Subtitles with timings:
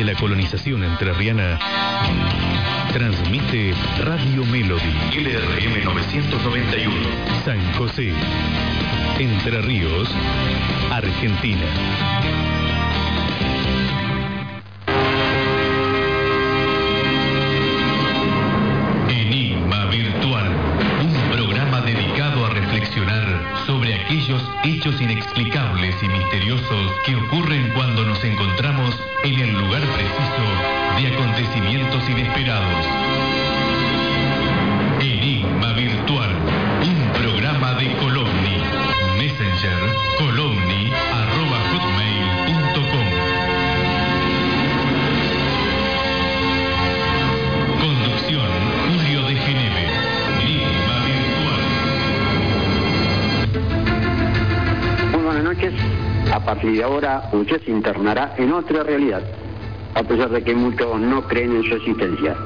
[0.00, 1.58] de la colonización entrerriana,
[2.90, 4.94] transmite Radio Melody.
[5.12, 6.94] LRM 991
[7.44, 8.10] San José,
[9.18, 10.08] Entre Ríos,
[10.90, 11.66] Argentina.
[19.10, 20.48] Enigma Virtual,
[21.02, 27.59] un programa dedicado a reflexionar sobre aquellos hechos inexplicables y misteriosos que ocurren
[56.60, 59.22] partir de ahora, usted se internará en otra realidad,
[59.94, 62.36] a pesar de que muchos no creen en su existencia.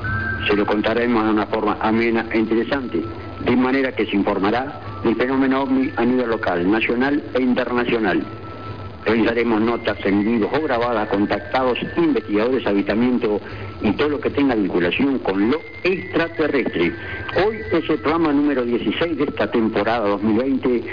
[0.46, 3.02] Se lo contaremos de una forma amena e interesante,
[3.44, 8.22] de manera que se informará del fenómeno ovni a nivel local, nacional e internacional.
[9.04, 13.40] Realizaremos notas en o grabadas, contactados, investigadores, habitamiento
[13.82, 16.92] y todo lo que tenga vinculación con lo extraterrestre.
[17.36, 20.84] Hoy es el programa número 16 de esta temporada 2020.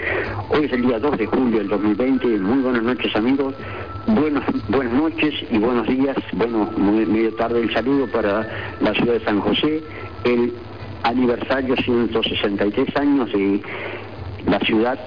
[0.50, 2.28] Hoy es el día 2 de julio del 2020.
[2.40, 3.54] Muy buenas noches amigos.
[4.08, 6.16] Buenas, buenas noches y buenos días.
[6.34, 8.48] Bueno, muy- medio tarde el saludo para
[8.80, 9.84] la ciudad de San José.
[10.24, 10.54] El
[11.04, 13.62] aniversario 163 años de
[14.48, 15.00] la ciudad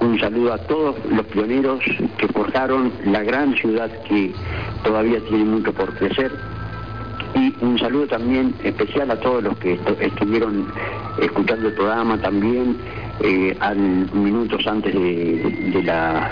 [0.00, 1.78] un saludo a todos los pioneros
[2.18, 4.32] que forjaron la gran ciudad que
[4.82, 6.32] todavía tiene mucho por crecer.
[7.34, 10.66] Y un saludo también especial a todos los que estu- estuvieron
[11.18, 12.76] escuchando el programa también
[13.20, 16.30] eh, al- minutos antes de, la,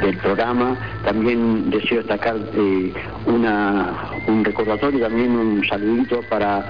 [0.00, 0.76] del programa.
[1.04, 2.92] También deseo destacar eh,
[3.26, 3.92] una,
[4.26, 6.64] un recordatorio, también un saludito para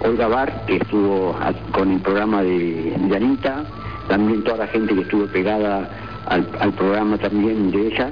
[0.00, 1.36] Olga Bar, que estuvo
[1.72, 3.64] con el programa de, de Anita,
[4.08, 5.88] también toda la gente que estuvo pegada
[6.26, 8.10] al, al programa también de ella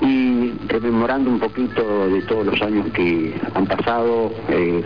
[0.00, 4.82] y rememorando un poquito de todos los años que han pasado, eh,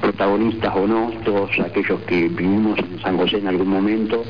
[0.00, 4.24] protagonistas o no, todos aquellos que vivimos en San José en algún momento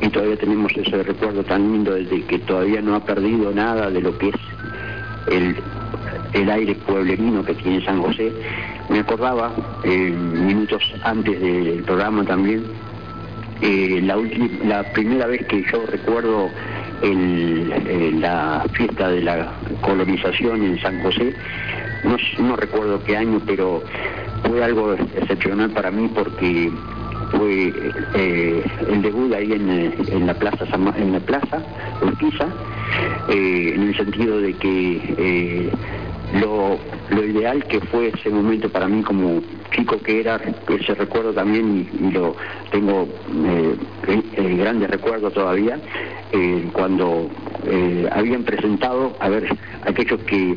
[0.00, 4.00] y todavía tenemos ese recuerdo tan lindo desde que todavía no ha perdido nada de
[4.00, 4.36] lo que es
[5.30, 5.56] el,
[6.32, 8.32] el aire pueblerino que tiene San José.
[8.88, 9.52] Me acordaba,
[9.84, 12.64] eh, minutos antes del programa también,
[13.60, 14.16] eh, la,
[14.64, 16.48] la primera vez que yo recuerdo
[17.02, 21.34] el- la fiesta de la colonización en San José,
[22.04, 22.16] no,
[22.46, 23.82] no recuerdo qué año, pero
[24.44, 26.70] fue algo excepcional para mí porque
[27.32, 27.72] fue
[28.14, 29.70] eh, el debut ahí en,
[30.08, 30.64] en la plaza
[30.96, 31.62] en la plaza
[32.02, 32.46] Urquiza,
[33.28, 35.70] eh, en el sentido de que eh,
[36.34, 36.78] lo,
[37.10, 39.42] lo ideal que fue ese momento para mí como
[39.72, 42.36] chico que era, ese recuerdo también y, lo
[42.70, 43.08] tengo
[43.46, 43.76] eh,
[44.08, 45.78] eh, grandes recuerdos todavía,
[46.32, 47.28] eh, cuando
[47.66, 49.48] eh, habían presentado, a ver,
[49.84, 50.56] aquellos que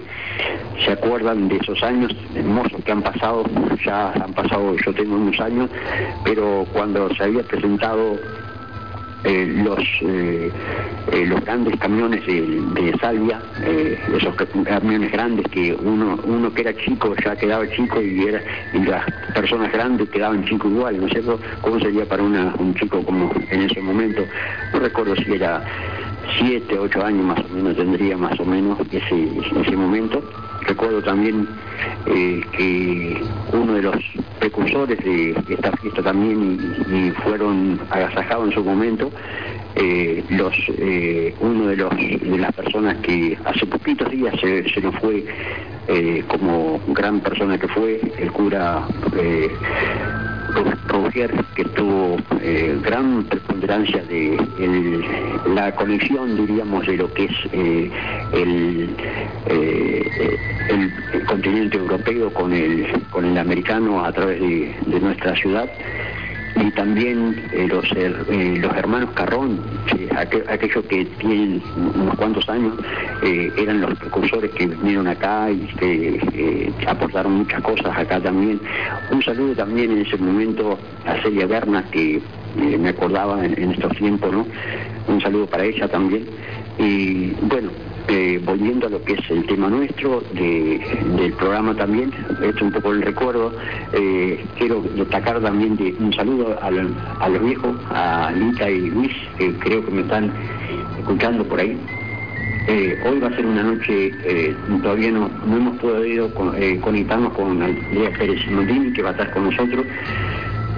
[0.85, 3.43] se acuerdan de esos años hermosos que han pasado,
[3.85, 5.69] ya han pasado, yo tengo unos años,
[6.23, 8.19] pero cuando se había presentado
[9.25, 10.51] eh, los eh,
[11.11, 12.41] eh, los grandes camiones de,
[12.81, 17.67] de salvia, eh, esos ca- camiones grandes que uno uno que era chico ya quedaba
[17.69, 18.41] chico y era
[18.73, 21.39] y las personas grandes quedaban chicos igual, ¿no es cierto?
[21.61, 24.25] ¿Cómo sería para una, un chico como en ese momento?
[24.73, 25.63] No recuerdo si era
[26.39, 29.29] siete, ocho años más o menos tendría más o menos ese,
[29.61, 30.23] ese momento.
[30.67, 31.47] Recuerdo también
[32.05, 33.95] eh, que uno de los
[34.39, 39.11] precursores de esta fiesta también y, fueron agasajados en su momento
[39.75, 44.81] eh, los eh, uno de los de las personas que hace poquitos días se, se
[44.81, 45.25] nos fue
[46.27, 48.87] como gran persona que fue el cura
[50.87, 54.37] Roger, que tuvo eh, gran preponderancia de
[55.53, 57.91] la conexión, diríamos, de lo que es eh,
[58.33, 58.95] el,
[59.47, 60.03] eh,
[60.69, 65.69] el- el continente europeo con el, con el americano a través de nuestra ciudad
[66.55, 71.61] y también eh, los, her- eh, los hermanos Carrón, que aqu- aquellos que tienen
[71.95, 72.73] unos cuantos años,
[73.23, 78.61] eh, eran los precursores que vinieron acá y que eh, aportaron muchas cosas acá también.
[79.11, 83.71] Un saludo también en ese momento a Celia Berna, que eh, me acordaba en, en
[83.71, 84.45] estos tiempos, ¿no?
[85.07, 86.25] Un saludo para ella también.
[86.77, 87.71] Y bueno,
[88.07, 90.81] eh, volviendo a lo que es el tema nuestro de-
[91.17, 92.11] del programa también,
[92.41, 93.53] he hecho un poco el recuerdo,
[93.93, 99.53] eh, quiero destacar también un saludo a, a los viejos, a Anita y Luis, que
[99.59, 100.31] creo que me están
[100.99, 101.77] escuchando por ahí.
[102.67, 107.61] Eh, hoy va a ser una noche, eh, todavía no, no, hemos podido conectarnos con
[107.61, 109.85] Andrea Pérez Montini, que va a estar con nosotros,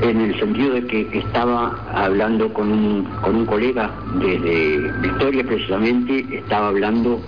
[0.01, 6.25] en el sentido de que estaba hablando con un, con un colega desde Victoria precisamente,
[6.31, 7.21] estaba hablando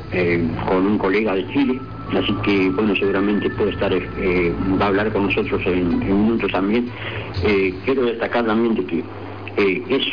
[0.68, 1.80] con un colega de Chile,
[2.14, 6.90] así que bueno, seguramente puede estar, va a hablar con nosotros en, en también.
[7.86, 9.04] quiero destacar también de que
[9.58, 10.04] eh, es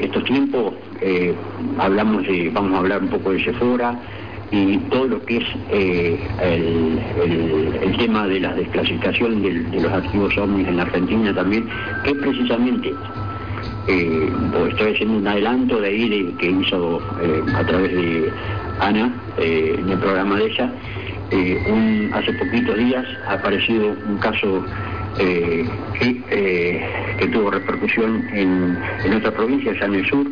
[0.00, 1.32] estos tiempos eh,
[1.78, 3.96] hablamos de, vamos a hablar un poco de Sephora
[4.50, 10.68] y todo lo que es eh, el, tema de la desclasificación de, los activos ovnis
[10.68, 11.68] en la Argentina también,
[12.04, 12.94] que precisamente
[13.86, 17.00] pues estoy haciendo un adelanto de ahí de, que hizo
[17.54, 18.30] a través de
[18.80, 20.72] Ana en el programa de ella.
[22.14, 24.64] hace poquitos días ha aparecido un caso
[25.18, 25.68] eh,
[26.30, 28.78] eh, que tuvo repercusión en,
[29.14, 30.26] otra provincia, allá en el sur.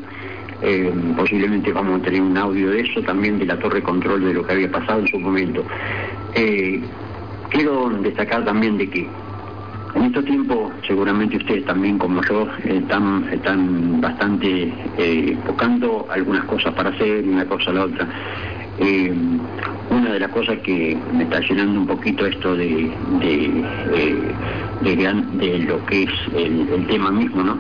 [0.62, 4.35] Eh, posiblemente vamos a tener un audio de eso, también de la torre control de
[4.35, 5.64] lo que había pasado en su momento.
[7.50, 9.08] quiero destacar también de que
[9.94, 14.70] en estos tiempos, seguramente ustedes también como yo están, están bastante
[15.47, 18.06] buscando algunas cosas para hacer, una cosa a la otra.
[19.91, 22.93] una de las cosas que me está llenando un poquito esto de,
[24.82, 27.59] de, lo que es el, tema mismo, ¿no?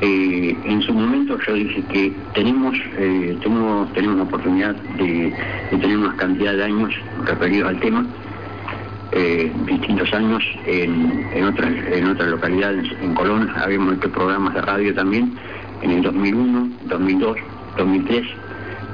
[0.00, 5.34] Eh, en su momento yo dije que tenemos, eh, tenemos, tenemos la oportunidad de,
[5.70, 8.06] tener una cantidad de años referidos al tema,
[9.10, 14.62] eh, distintos años en, en, otras, en otras localidades, en Colón habíamos hecho programas de
[14.62, 15.32] radio también,
[15.82, 17.36] en el 2001, 2002,
[17.76, 18.26] 2003,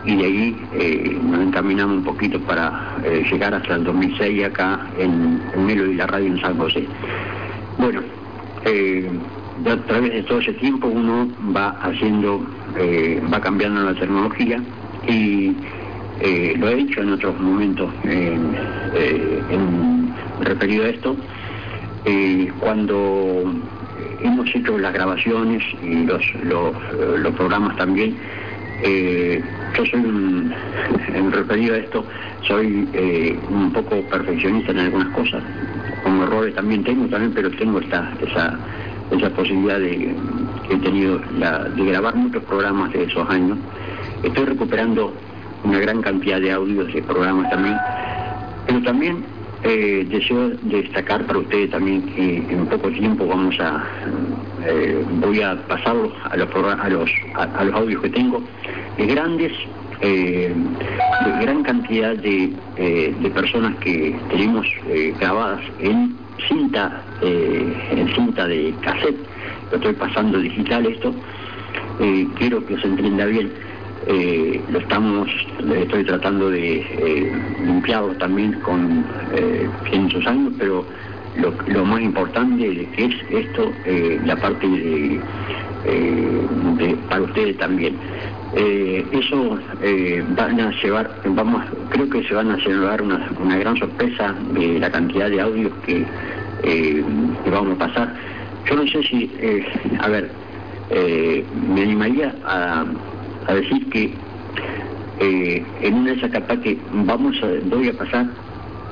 [0.06, 2.96] y de ahí nos encaminamos un poquito para
[3.30, 6.86] llegar hasta el 2006 acá en, en Melo y la radio en San José.
[7.78, 8.02] Bueno,
[9.62, 12.44] eh, a través de todo ese tiempo uno va haciendo,
[12.78, 14.60] eh, va cambiando la tecnología
[15.06, 15.52] y
[16.20, 18.54] eh, lo he dicho en otros momentos en,
[20.40, 21.16] referido a esto,
[22.60, 23.54] cuando
[24.20, 28.16] hemos hecho las grabaciones y los, los, programas también,
[29.76, 30.52] yo soy un,
[31.14, 32.04] en referido a esto,
[32.46, 32.88] soy
[33.50, 35.42] un poco perfeccionista en algunas cosas,
[36.02, 38.58] con errores también tengo también, pero tengo esta, esa,
[39.10, 40.14] esa posibilidad de
[40.70, 43.58] he tenido la, de grabar muchos programas de esos años.
[44.22, 45.12] Estoy recuperando
[45.62, 47.76] una gran cantidad de audios de programas también,
[48.66, 49.24] pero también
[49.62, 53.82] eh, deseo destacar para ustedes también que en poco tiempo vamos a
[54.66, 58.42] eh, voy a pasarlos a los a los a, los audios que tengo
[58.98, 59.52] de grandes
[60.02, 60.52] eh,
[61.24, 64.66] de gran cantidad de, de personas que tenemos
[65.18, 66.14] grabadas en
[66.48, 69.16] cinta en cinta de cassette.
[69.70, 71.14] Lo estoy pasando digital esto.
[72.36, 73.52] Quiero que se entienda bien.
[74.06, 75.28] Eh, lo estamos,
[75.76, 77.32] estoy tratando de eh,
[77.64, 79.02] limpiarlo también con
[79.32, 79.66] eh,
[80.12, 80.84] sus años, pero
[81.36, 85.20] lo, más importante es esto, eh, la parte de,
[87.08, 87.96] para ustedes también.
[88.54, 89.58] eso
[90.36, 94.78] van a llevar, vamos, creo que se van a llevar una, una gran sorpresa de
[94.78, 96.04] la cantidad de audios que,
[96.62, 98.14] que vamos a pasar.
[98.68, 99.30] Yo no sé si,
[100.00, 100.30] a ver,
[101.74, 102.84] me animaría a
[103.46, 104.12] a decir que
[105.20, 108.26] eh, en una de esas capaz que vamos a, voy a pasar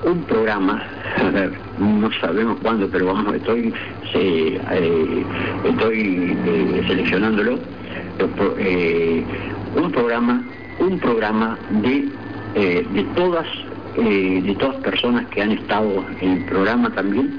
[0.04, 0.82] un programa,
[1.20, 3.72] a ver, no sabemos cuándo, pero vamos, estoy,
[4.14, 5.24] eh,
[5.64, 7.58] estoy eh, seleccionándolo,
[9.74, 10.42] un programa,
[10.78, 12.08] un programa de,
[12.54, 13.46] de todas,
[13.96, 17.38] de todas personas que han estado en el programa también,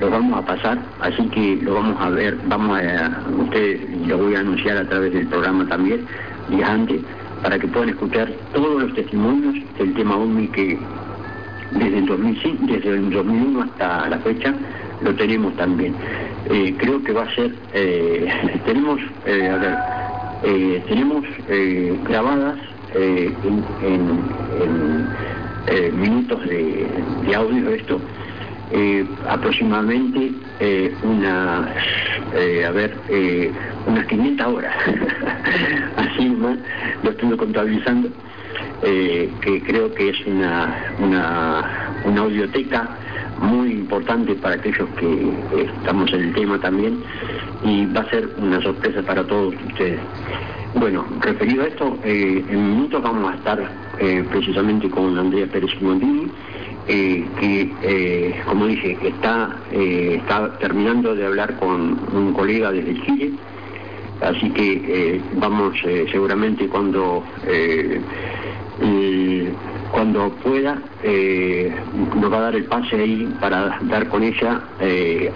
[0.00, 4.34] lo vamos a pasar, así que lo vamos a ver, vamos a, usted lo voy
[4.34, 6.04] a anunciar a través del programa también,
[6.50, 7.00] días antes,
[7.42, 10.78] para que puedan escuchar todos los testimonios del tema OVNI que
[11.74, 14.54] desde el, 2005, desde el 2001 hasta la fecha
[15.02, 15.94] lo tenemos también.
[16.50, 19.78] Eh, creo que va a ser, eh, tenemos, eh, a ver,
[20.88, 21.24] tenemos
[22.08, 22.58] grabadas
[22.94, 23.64] en,
[25.96, 28.00] minutos de, audio esto,
[29.28, 30.32] aproximadamente
[31.04, 31.68] unas,
[32.66, 32.96] a ver,
[33.86, 34.74] unas 500 horas,
[35.96, 36.58] así más,
[37.04, 38.08] lo estuve contabilizando,
[38.84, 42.88] eh, que creo que es una, una, audioteca
[43.40, 46.98] muy importante para aquellos que estamos en el tema también
[47.64, 50.00] y va a ser una sorpresa para todos ustedes.
[50.74, 53.70] Bueno, referido a esto, eh, en minutos vamos a estar
[54.00, 56.28] eh, precisamente con Andrea Pérez Mondini,
[56.86, 63.30] que, como dije, está, está terminando de hablar con un colega desde Chile,
[64.20, 65.74] Así que vamos
[66.12, 67.24] seguramente cuando
[69.90, 70.78] cuando pueda
[72.20, 74.60] nos va a dar el pase ahí para dar con ella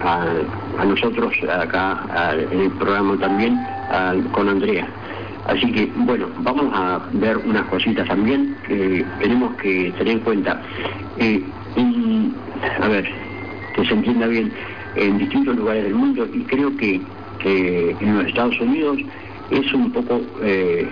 [0.03, 3.59] a, nosotros acá en el programa también
[4.33, 4.89] con Andrea.
[5.47, 10.61] Así que, bueno, vamos a ver unas cositas también que tenemos que tener en cuenta.
[11.19, 11.41] Eh,
[12.81, 13.09] a ver,
[13.75, 14.51] que se entienda bien,
[14.97, 17.01] en distintos lugares del mundo y creo que,
[17.45, 18.99] en los Estados Unidos
[19.51, 20.89] es un poco, eh,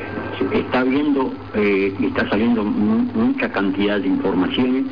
[0.52, 4.84] está viendo eh, está saliendo mucha cantidad de informaciones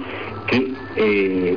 [0.49, 1.57] que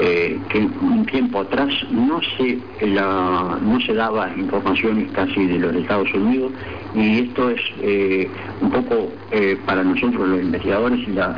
[0.00, 2.56] eh, que un tiempo atrás no se
[2.86, 6.52] no se daba informaciones casi de los Estados Unidos
[6.94, 8.30] y esto es eh,
[8.60, 11.34] un poco eh, para nosotros los investigadores y la,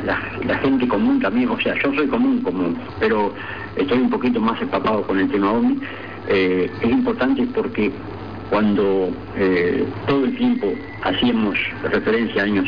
[0.61, 3.33] gente común también, o sea, yo soy común, común, pero
[3.77, 5.79] estoy un poquito más empapado con el tema OVNI,
[6.29, 7.91] es importante porque
[8.51, 9.09] cuando
[10.05, 10.71] todo el tiempo
[11.03, 12.67] hacíamos referencia a años,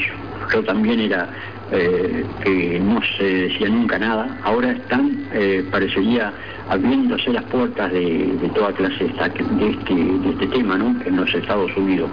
[0.52, 1.30] yo también era
[1.76, 6.32] eh, que no se decía nunca nada, ahora están, eh, parecería,
[6.70, 10.96] abriéndose las puertas de, toda clase de este, de este tema ¿no?
[11.04, 12.12] en los Estados Unidos.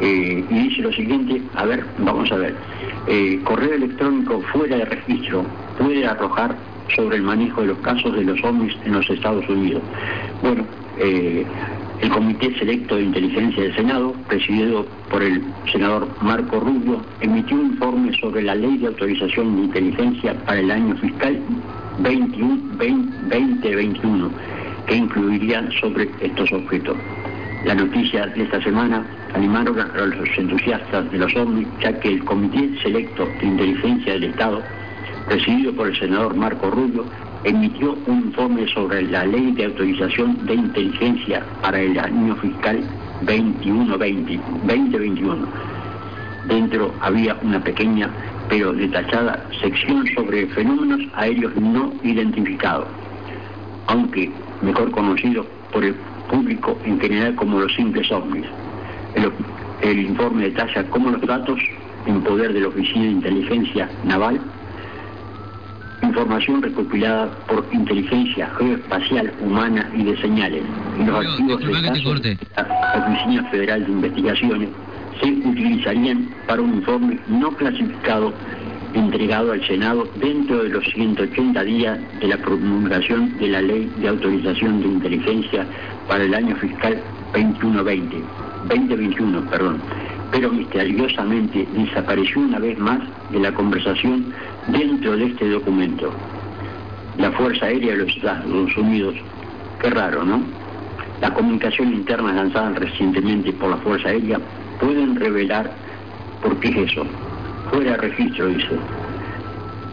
[0.00, 2.54] Eh, y dice lo siguiente, a ver, vamos a ver,
[3.42, 5.44] correo electrónico fuera de registro
[5.78, 6.54] puede arrojar
[6.94, 9.82] sobre el manejo de los casos de los ovnis en los Estados Unidos.
[10.42, 10.64] Bueno,
[12.02, 15.40] el Comité Selecto de Inteligencia del Senado, presidido por el
[15.70, 20.72] senador Marco Rubio, emitió un informe sobre la Ley de Autorización de Inteligencia para el
[20.72, 21.40] año fiscal
[22.00, 24.30] 2021,
[24.86, 26.96] que incluiría sobre estos objetos.
[27.64, 32.24] La noticia de esta semana animaron a los entusiastas de los ovnis, ya que el
[32.24, 34.60] Comité Selecto de Inteligencia del Estado,
[35.28, 37.04] presidido por el senador Marco Rubio,
[37.44, 42.82] emitió un informe sobre la ley de autorización de inteligencia para el año fiscal
[43.24, 45.48] 21-20, 2021.
[46.48, 48.10] Dentro había una pequeña
[48.48, 52.86] pero detallada sección sobre fenómenos aéreos no identificados,
[53.86, 54.30] aunque
[54.60, 55.94] mejor conocidos por el
[56.28, 58.44] público en general como los simples ovnis.
[59.14, 59.32] El,
[59.80, 61.58] el informe detalla cómo los datos
[62.06, 64.40] en poder de la Oficina de Inteligencia Naval
[66.02, 70.62] información recopilada por inteligencia geoespacial humana y de señales.
[70.98, 71.60] Y los archivos
[72.22, 74.68] de la Oficina Federal de Investigaciones.
[75.20, 78.32] Se utilizarían para un informe no clasificado
[78.94, 84.08] entregado al Senado dentro de los 180 días de la promulgación de la Ley de
[84.08, 85.66] Autorización de Inteligencia
[86.08, 87.00] para el año fiscal
[87.32, 88.16] 2120,
[88.68, 89.80] 2021, perdón,
[90.30, 94.32] pero misteriosamente desapareció una vez más de la conversación
[94.68, 96.12] dentro de este documento.
[97.18, 99.14] La Fuerza Aérea de los Estados Unidos,
[99.80, 100.42] qué raro, ¿no?
[101.20, 104.40] La comunicación interna lanzada recientemente por la Fuerza Aérea
[104.80, 105.70] pueden revelar
[106.42, 107.04] por qué es eso.
[107.70, 108.76] Fuera registro, dice.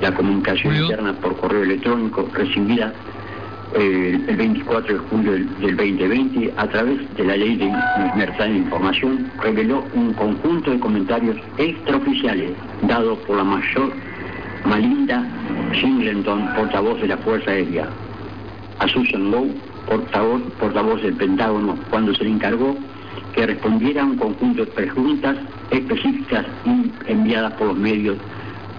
[0.01, 2.93] La comunicación interna por correo electrónico recibida
[3.75, 7.71] el 24 de julio del, 2020, a través de la Ley de
[8.15, 13.91] Libertad de Información, reveló un conjunto de comentarios extraoficiales dados por la mayor
[14.65, 15.23] Malinda
[15.79, 17.87] Singleton, portavoz de la Fuerza Aérea,
[18.79, 19.53] a Susan Lowe,
[19.87, 22.75] portavoz, portavoz del Pentágono, cuando se le encargó
[23.33, 25.37] que respondiera a un conjunto de preguntas
[25.71, 26.45] específicas
[27.07, 28.17] enviadas por los medios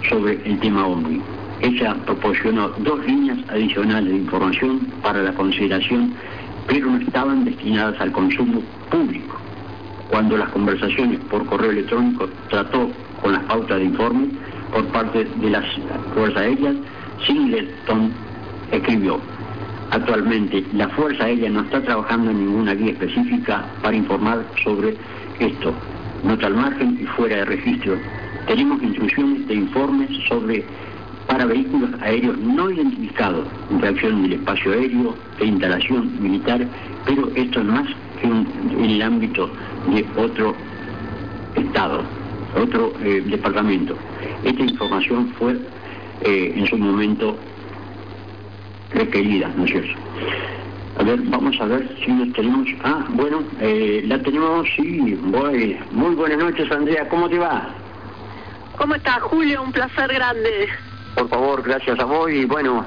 [0.09, 1.21] sobre el tema ONU.
[1.61, 6.15] Ella proporcionó dos líneas adicionales de información para la consideración,
[6.67, 9.37] pero no estaban destinadas al consumo público.
[10.09, 12.91] Cuando las conversaciones por correo electrónico trató
[13.23, 14.29] con las pautas de informe
[14.73, 15.65] por parte de las
[16.15, 16.77] Fuerzas Aéreas,
[17.27, 18.13] Singleton
[18.73, 19.21] escribió,
[19.91, 24.97] actualmente la Fuerza Aérea no está trabajando en ninguna guía específica para informar sobre
[25.39, 25.75] esto.
[26.25, 27.97] Nota al margen y fuera de registro.
[28.47, 30.65] Tenemos instrucciones de informes sobre
[31.27, 33.47] para vehículos aéreos no identificados,
[33.81, 36.67] reacción del espacio aéreo, de instalación militar,
[37.07, 37.87] pero esto no más
[38.21, 39.49] que en el ámbito
[39.93, 40.55] de otro
[41.55, 42.03] Estado,
[42.57, 43.97] otro eh, departamento.
[44.45, 45.57] Esta información fue
[46.23, 47.37] eh, en su momento
[48.93, 49.93] requerida, ¿no es cierto?
[50.99, 52.69] A ver, vamos a ver si nos tenemos...
[52.85, 55.79] Ah, bueno, eh, la tenemos, sí, voy.
[55.93, 57.71] Muy buenas noches, Andrea, ¿cómo te va?
[58.77, 59.63] ¿Cómo estás, Julio?
[59.63, 60.69] Un placer grande.
[61.15, 62.85] Por favor, gracias a vos y bueno,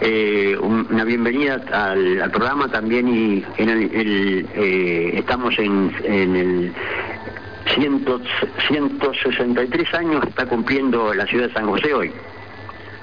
[0.00, 6.72] eh, una bienvenida al, programa también y en el, eh, estamos en, el
[7.74, 12.12] 163 años está cumpliendo la ciudad de San José hoy.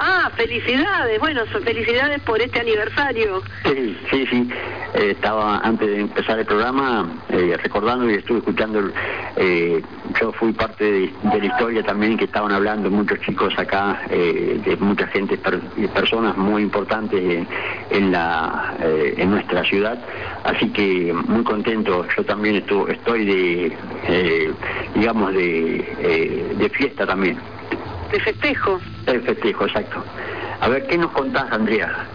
[0.01, 1.19] Ah, felicidades.
[1.19, 3.43] Bueno, felicidades por este aniversario.
[3.65, 4.49] Sí, sí, sí.
[4.93, 8.91] Eh, estaba antes de empezar el programa eh, recordando y estuve escuchando.
[9.35, 9.81] Eh,
[10.19, 15.05] yo fui parte de, la historia también que estaban hablando muchos chicos acá, de mucha
[15.07, 15.37] gente,
[15.93, 17.45] personas muy importantes
[17.89, 19.99] en, la en nuestra ciudad.
[20.45, 22.05] Así que muy contento.
[22.15, 24.53] Yo también estoy de,
[24.95, 27.37] digamos, de, de fiesta también
[28.11, 28.79] de festejo.
[29.05, 30.03] De festejo, exacto.
[30.61, 32.05] A ver, ¿qué nos contás, Andrea?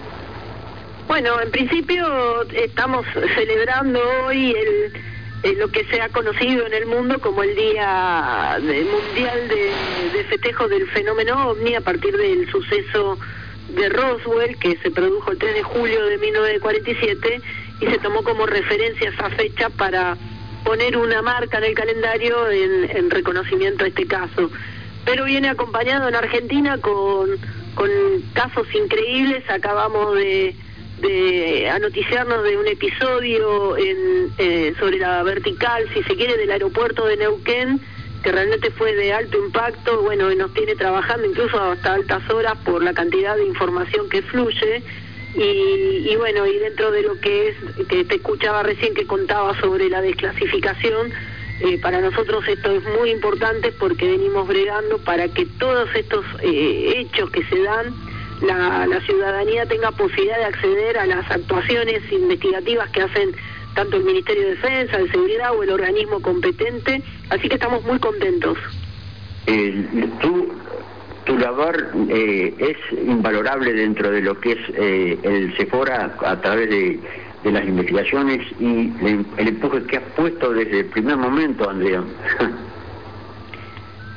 [1.06, 4.54] Bueno, en principio estamos celebrando hoy
[5.42, 10.68] el, lo que se ha conocido en el mundo como el Día Mundial de, Festejo
[10.68, 13.18] del Fenómeno OVNI a partir del suceso
[13.68, 17.40] de Roswell que se produjo el 3 de julio de 1947
[17.80, 20.16] y se tomó como referencia esa fecha para
[20.64, 24.50] poner una marca en el calendario en, en reconocimiento a este caso
[25.04, 27.30] pero viene acompañado en Argentina con,
[27.74, 27.90] con
[28.32, 29.44] casos increíbles.
[29.48, 30.54] Acabamos de,
[31.00, 37.06] de anoticiarnos de un episodio en, eh, sobre la vertical, si se quiere, del aeropuerto
[37.06, 37.80] de Neuquén,
[38.22, 42.82] que realmente fue de alto impacto, bueno, nos tiene trabajando incluso hasta altas horas por
[42.82, 44.82] la cantidad de información que fluye.
[45.36, 47.56] Y, y bueno, y dentro de lo que es,
[47.88, 51.12] que te escuchaba recién que contaba sobre la desclasificación,
[51.60, 56.94] eh, para nosotros esto es muy importante porque venimos bregando para que todos estos eh,
[56.96, 57.94] hechos que se dan,
[58.42, 63.30] la, ciudadanía tenga posibilidad de acceder a las actuaciones investigativas que hacen
[63.74, 67.02] tanto el Ministerio de Defensa, de Seguridad o el organismo competente.
[67.30, 68.58] Así que estamos muy contentos.
[70.20, 70.52] tu,
[71.24, 74.58] tu labor eh, es invalorable dentro de lo que es
[75.22, 77.00] el CEFORA a través de
[77.44, 82.02] de las investigaciones y el, empuje que has puesto desde el primer momento, Andrea.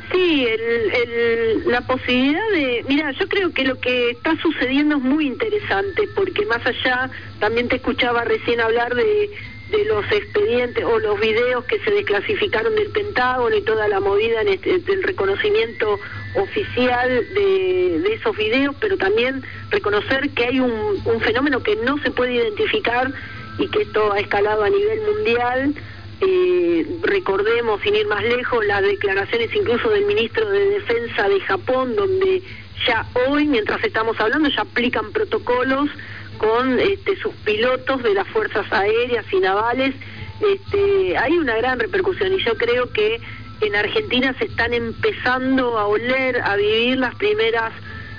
[0.10, 2.86] Sí, el, la posibilidad de...
[2.88, 7.67] Mira, yo creo que lo que está sucediendo es muy interesante, porque más allá, también
[7.67, 9.29] te escuchaba recién hablar de,
[9.71, 14.41] de los expedientes o los videos que se desclasificaron del Pentágono y toda la movida
[14.41, 16.00] en este, del reconocimiento
[16.36, 20.71] oficial de, de, esos videos, pero también reconocer que hay un,
[21.03, 23.12] un, fenómeno que no se puede identificar
[23.57, 25.73] y que esto ha escalado a nivel mundial.
[26.21, 31.95] Eh, recordemos, sin ir más lejos, las declaraciones incluso del ministro de Defensa de Japón,
[31.95, 32.41] donde
[32.88, 35.89] ya hoy, mientras estamos hablando, ya aplican protocolos
[36.38, 39.95] con este, sus pilotos de las fuerzas aéreas y navales.
[40.41, 43.19] Este, hay una gran repercusión y yo creo que
[43.62, 47.73] en Argentina se están empezando a oler, a vivir las primeras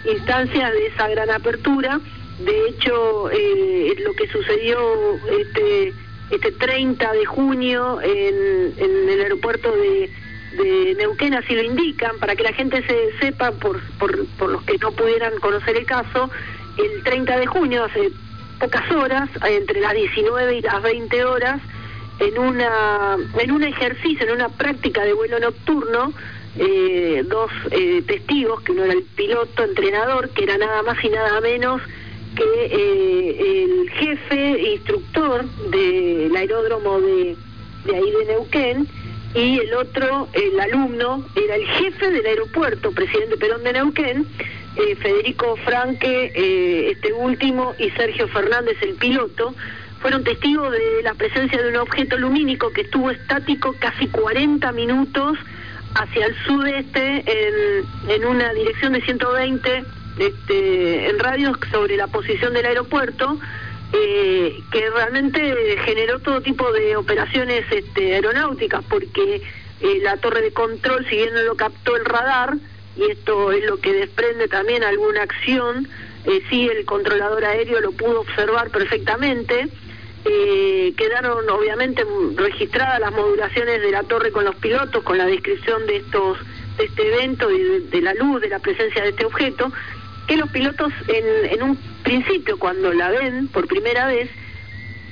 [0.04, 2.00] instancias de esa gran apertura.
[2.40, 4.78] De hecho, eh, lo que sucedió
[5.40, 5.92] este,
[6.30, 10.10] este 30 de junio en, el aeropuerto de,
[10.56, 14.62] de, Neuquén así lo indican, para que la gente se sepa, por, por, por los
[14.64, 16.30] que no pudieran conocer el caso,
[16.78, 18.10] el 30 de junio, hace
[18.58, 21.60] pocas horas, entre las 19 y las 20 horas,
[22.20, 26.12] en una en un ejercicio, en una práctica de vuelo nocturno,
[26.56, 31.08] eh, dos eh, testigos, que uno era el piloto entrenador, que era nada más y
[31.08, 31.80] nada menos
[32.34, 37.36] que eh, el jefe instructor del aeródromo de,
[37.84, 38.88] de ahí de Neuquén,
[39.34, 44.26] y el otro, el alumno, era el jefe del aeropuerto, presidente Perón de Neuquén,
[45.00, 49.54] Federico Franque, este último, y Sergio Fernández, el piloto,
[50.00, 55.38] fueron testigos de la presencia de un objeto lumínico que estuvo estático casi 40 minutos
[55.94, 59.84] hacia el sudeste en, en una dirección de 120
[60.18, 63.38] este, en radio sobre la posición del aeropuerto,
[63.92, 69.42] eh, que realmente generó todo tipo de operaciones este, aeronáuticas, porque
[69.80, 72.54] eh, la torre de control, si bien no lo captó el radar,
[72.98, 75.88] y esto es lo que desprende también alguna acción,
[76.24, 79.68] eh, sí el controlador aéreo lo pudo observar perfectamente,
[80.24, 85.86] eh, quedaron obviamente registradas las modulaciones de la torre con los pilotos, con la descripción
[85.86, 86.38] de estos
[86.76, 89.72] de este evento y de, la luz, de la presencia de este objeto,
[90.28, 94.30] que los pilotos en, en un principio cuando la ven por primera vez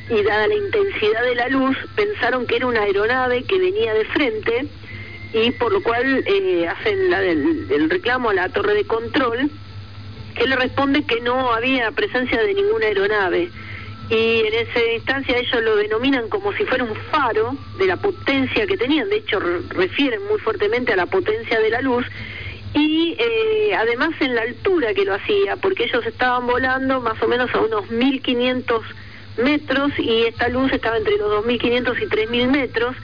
[0.08, 4.04] y dada la intensidad de la luz, pensaron que era una aeronave que venía de
[4.06, 4.68] frente
[5.32, 9.50] y por lo cual eh, hacen la el reclamo a la torre de control,
[10.34, 13.50] que le responde que no había presencia de ninguna aeronave.
[14.08, 18.66] Y en esa instancia ellos lo denominan como si fuera un faro de la potencia
[18.66, 22.06] que tenían, de hecho refieren muy fuertemente a la potencia de la luz.
[22.72, 27.26] Y eh, además en la altura que lo hacía, porque ellos estaban volando más o
[27.26, 28.82] menos a unos 1500
[29.38, 32.96] metros y esta luz estaba entre los 2500 y 3000 metros,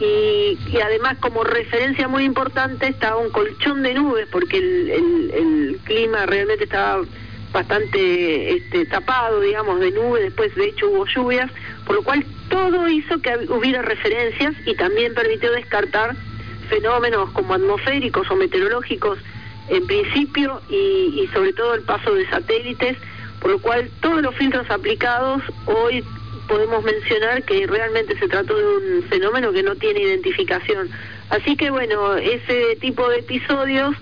[0.00, 6.64] y, además como referencia muy importante estaba un colchón de nubes porque el, clima realmente
[6.64, 7.02] estaba
[7.52, 11.50] bastante este, tapado, digamos, de nubes, después de hecho hubo lluvias,
[11.86, 16.14] por lo cual todo hizo que hubiera referencias y también permitió descartar
[16.68, 19.18] fenómenos como atmosféricos o meteorológicos
[19.68, 22.98] en principio y, y sobre todo el paso de satélites,
[23.40, 26.04] por lo cual todos los filtros aplicados hoy
[26.48, 30.90] podemos mencionar que realmente se trató de un fenómeno que no tiene identificación.
[31.30, 33.94] Así que bueno, ese tipo de episodios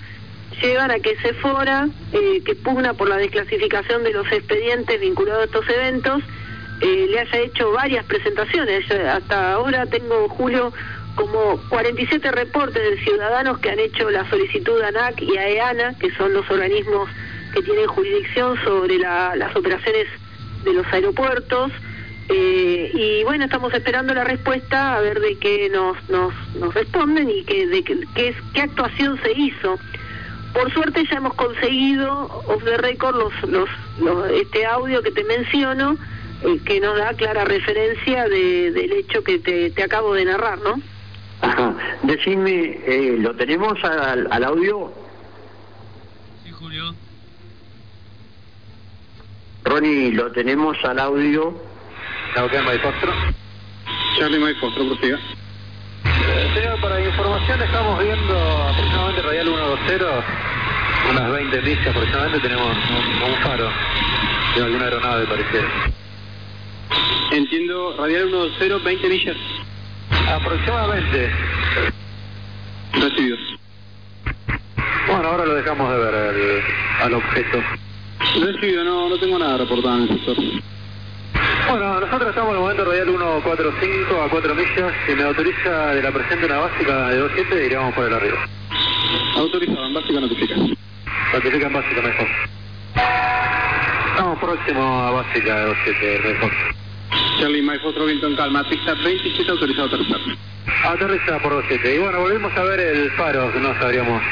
[0.63, 5.45] llevan a que Sephora, eh, que pugna por la desclasificación de los expedientes vinculados a
[5.47, 6.23] estos eventos,
[6.81, 8.91] eh, le haya hecho varias presentaciones.
[8.91, 10.73] Hasta ahora tengo, Julio,
[11.15, 15.99] como 47 reportes de ciudadanos que han hecho la solicitud a ANAC y a EANA,
[15.99, 17.09] que son los organismos
[17.53, 20.07] que tienen jurisdicción sobre las operaciones
[20.65, 21.73] de los aeropuertos.
[22.29, 27.31] Eh, y bueno, estamos esperando la respuesta a ver de qué nos, nos, nos responden
[27.31, 29.79] y que, de qué, qué, actuación se hizo.
[30.53, 35.97] Por suerte ya hemos conseguido off the record los, los, este audio que te menciono,
[36.43, 40.59] eh, que nos da clara referencia de, del hecho que te, te acabo de narrar,
[40.59, 40.81] ¿no?
[41.43, 41.77] Ajá.
[42.03, 44.93] Decime, eh, ¿lo tenemos al, al audio?
[46.43, 46.93] Sí, Julio.
[49.63, 51.66] Ronnie, ¿lo tenemos al audio?
[52.39, 53.13] Ok, Mike Foxtro.
[54.19, 55.19] Charlie Mike Foxtro, prosiga.
[56.05, 60.05] Eh, señor, para información estamos viendo aproximadamente Radial 120,
[61.11, 63.71] unas 20 millas aproximadamente, tenemos un, un faro
[64.55, 65.69] de alguna aeronave pareciera.
[67.33, 69.37] Entiendo, Radial 120, 20 millas.
[70.29, 71.31] Aproximadamente.
[72.93, 73.39] Recibido.
[75.07, 76.63] Bueno, ahora lo dejamos de ver el,
[77.03, 77.63] al objeto.
[78.43, 80.37] Recibido, no, no tengo nada reportado en el sector.
[81.69, 84.93] Bueno, nosotros estamos en el momento radial 145 a 4 millas.
[85.07, 88.39] Si me autoriza de la presente una básica de 27, iríamos por el arriba.
[89.37, 90.55] Autorizado, en básica notifica.
[91.33, 92.29] Notifica en básica, mejor.
[94.11, 96.53] Estamos próximo a básica de 27, mejor.
[97.41, 98.63] Charlie Mike Foxtro, viento en calma.
[98.69, 100.21] Pista 27, autorizado a aterrizar.
[100.85, 101.97] Aterriza por 27.
[101.97, 104.23] Y bueno, volvimos a ver el faro, no sabríamos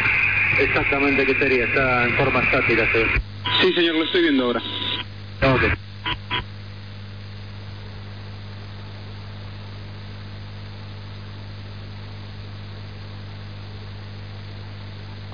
[0.60, 1.64] exactamente qué sería.
[1.64, 3.00] Está en forma estática, ¿sí?
[3.60, 4.62] Sí, señor, lo estoy viendo ahora.
[5.42, 5.62] Ok.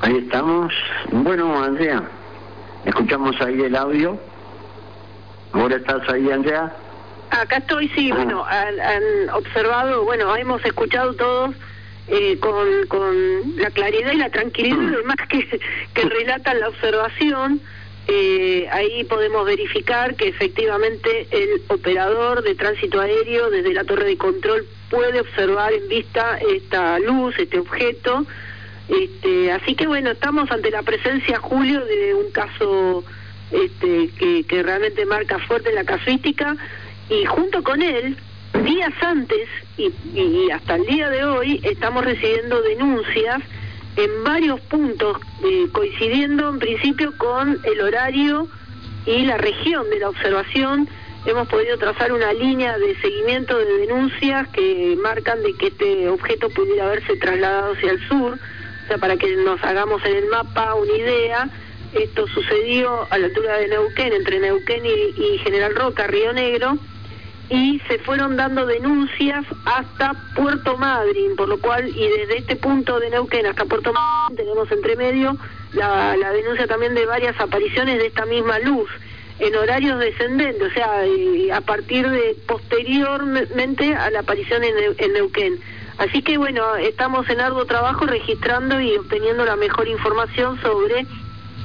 [0.01, 0.73] Ahí estamos.
[1.11, 2.03] Bueno, Andrea,
[2.85, 4.19] escuchamos ahí el audio.
[5.53, 6.75] ¿Ahora estás ahí, Andrea?
[7.31, 8.17] Acá estoy, sí, Ah.
[8.17, 11.55] bueno, han, han observado, bueno, hemos escuchado todos
[12.09, 14.95] eh, con, con la claridad y la tranquilidad, Mm.
[14.95, 15.61] además que,
[15.95, 17.61] que relatan la observación.
[18.09, 24.17] Eh, ahí podemos verificar que efectivamente el operador de tránsito aéreo desde la torre de
[24.17, 28.25] control puede observar en vista esta luz, este objeto.
[28.91, 33.05] Este, así que bueno, estamos ante la presencia, Julio, de un caso
[33.51, 34.11] este,
[34.47, 36.57] que, realmente marca fuerte la casuística
[37.09, 38.17] y junto con él,
[38.65, 43.43] días antes y, y hasta el día de hoy, estamos recibiendo denuncias
[43.97, 48.49] en varios puntos, eh, coincidiendo en principio con el horario
[49.07, 50.89] y la región de la observación.
[51.27, 56.49] Hemos podido trazar una línea de seguimiento de denuncias que marcan de que este objeto
[56.51, 58.39] pudiera haberse trasladado hacia el sur.
[58.91, 61.49] Sea, para que nos hagamos en el mapa una idea,
[61.93, 66.77] esto sucedió a la altura de Neuquén, entre Neuquén y, General Roca, Río Negro,
[67.49, 72.99] y se fueron dando denuncias hasta Puerto Madryn, por lo cual, y desde este punto
[72.99, 75.37] de Neuquén hasta Puerto Madryn tenemos entre medio
[75.73, 78.91] la, denuncia también de varias apariciones de esta misma luz
[79.39, 85.13] en horarios descendentes, o sea, eh, a partir de posteriormente a la aparición en, en
[85.13, 85.61] Neuquén.
[86.01, 91.01] Así que bueno, estamos en arduo trabajo registrando y obteniendo la mejor información sobre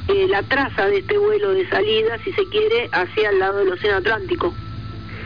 [0.09, 3.71] eh, la traza de este vuelo de salida, si se quiere, hacia el lado del
[3.71, 4.53] Océano Atlántico.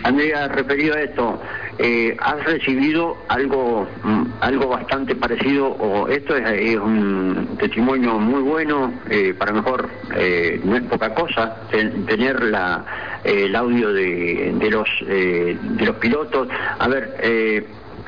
[0.04, 1.41] Andrea, referido a esto,
[1.80, 8.93] eh, ¿has recibido algo mm, algo bastante parecido o esto es, un testimonio muy bueno,
[9.10, 12.86] eh, para mejor eh, no es poca cosa ten- tener la,
[13.24, 16.48] eh, el audio de, de los eh, de los pilotos.
[16.78, 17.15] A ver,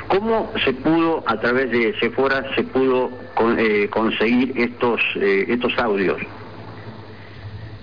[0.07, 5.77] ¿cómo se pudo a través de Sephora se pudo con- eh, conseguir estos eh, estos
[5.77, 6.17] audios?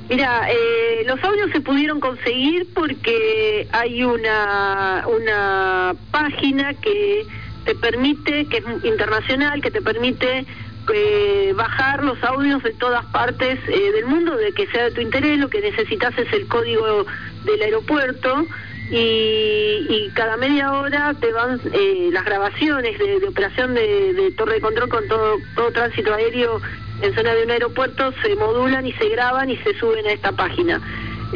[0.08, 7.26] Mira, eh, los audios se pudieron conseguir porque hay una, una página que
[7.64, 10.46] te permite, que es internacional, que te permite
[10.94, 15.02] eh, bajar los audios de todas partes eh, del mundo, de que sea de tu
[15.02, 17.04] interés, lo que necesitas es el código
[17.44, 18.46] del aeropuerto
[18.90, 24.88] y, cada media hora te van eh, las grabaciones de, operación de, torre de control
[24.88, 26.60] con todo, todo tránsito aéreo
[27.02, 30.32] en zona de un aeropuerto se modulan y se graban y se suben a esta
[30.32, 30.80] página.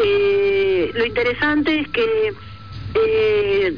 [0.02, 2.32] Eh, lo interesante es que
[2.94, 3.74] eh,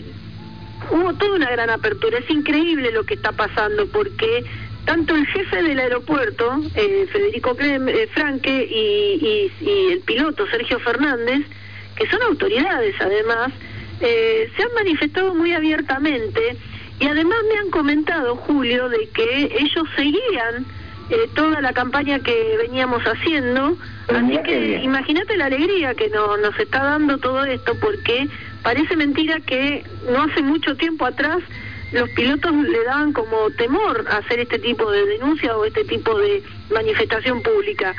[0.91, 2.19] hubo toda una gran apertura.
[2.19, 4.45] Es increíble lo que está pasando porque
[4.85, 9.51] tanto el jefe del aeropuerto, eh, Federico eh, Franque, y,
[9.93, 11.47] el piloto Sergio Fernández,
[11.97, 13.53] que son autoridades además,
[14.01, 16.57] eh, se han manifestado muy abiertamente
[17.01, 20.67] y además me han comentado, Julio, de que ellos seguían
[21.35, 23.77] toda la campaña que veníamos haciendo.
[24.09, 28.29] Así que imagínate la alegría que nos está dando todo esto, porque
[28.63, 31.39] parece mentira que no hace mucho tiempo atrás
[31.93, 36.43] los pilotos le daban como temor hacer este tipo de denuncia o este tipo de
[36.71, 37.95] manifestación pública.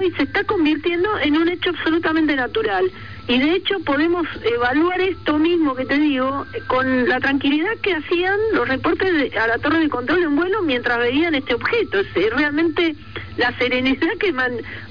[0.00, 2.90] Hoy se está convirtiendo en un hecho absolutamente natural.
[3.28, 8.36] Y de hecho podemos evaluar esto mismo que te digo con la tranquilidad que hacían
[8.52, 12.00] los reportes a la torre de control en vuelo mientras veían este objeto.
[12.00, 12.96] Es, realmente
[13.36, 14.32] la serenidad que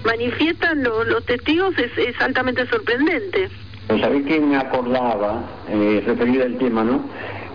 [0.04, 3.50] manifiestan los testigos es, altamente sorprendente.
[3.88, 7.04] Pues sabés que me acordaba, eh, referido al tema, ¿no?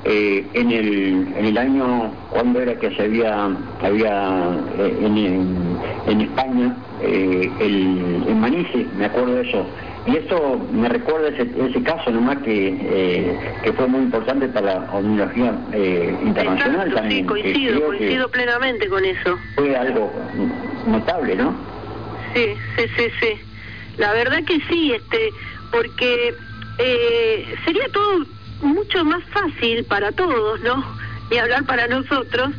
[0.08, 3.50] Eh, en, el, en el año, cuando era que se había,
[3.82, 9.66] había eh, en, en, España, eh, el, en Manice, me acuerdo de eso.
[10.06, 14.78] Y eso me recuerda ese, ese caso nomás que, eh, que fue muy importante para
[14.78, 15.52] la omnología
[16.24, 17.22] internacional también.
[17.22, 19.36] Sí, coincido, coincido plenamente con eso.
[19.56, 20.12] Fue algo
[20.86, 21.52] notable, ¿no?
[22.32, 23.28] Sí, sí, sí, sí.
[23.96, 25.30] La verdad que sí, este,
[25.72, 26.32] porque
[27.64, 30.84] sería todo mucho más fácil para todos, ¿no?
[31.30, 32.50] Y hablar para nosotros,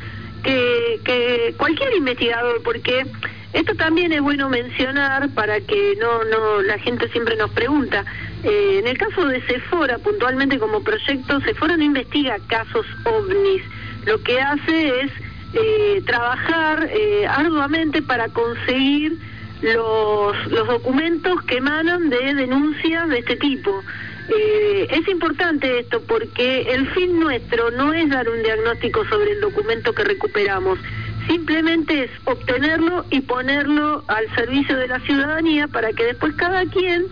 [0.43, 3.05] que, que cualquier investigador, porque
[3.53, 8.03] esto también es bueno mencionar para que no, no la gente siempre nos pregunta.
[8.43, 13.63] Eh, en el caso de Sephora, puntualmente como proyecto, Sephora no investiga casos ovnis.
[14.05, 15.11] Lo que hace es
[15.53, 19.17] eh, trabajar eh, arduamente para conseguir
[19.61, 23.83] los, los documentos que emanan de denuncias de este tipo.
[24.29, 29.41] Eh, es importante esto porque el fin nuestro no es dar un diagnóstico sobre el
[29.41, 30.79] documento que recuperamos,
[31.27, 37.05] simplemente es obtenerlo y ponerlo al servicio de la ciudadanía para que después cada quien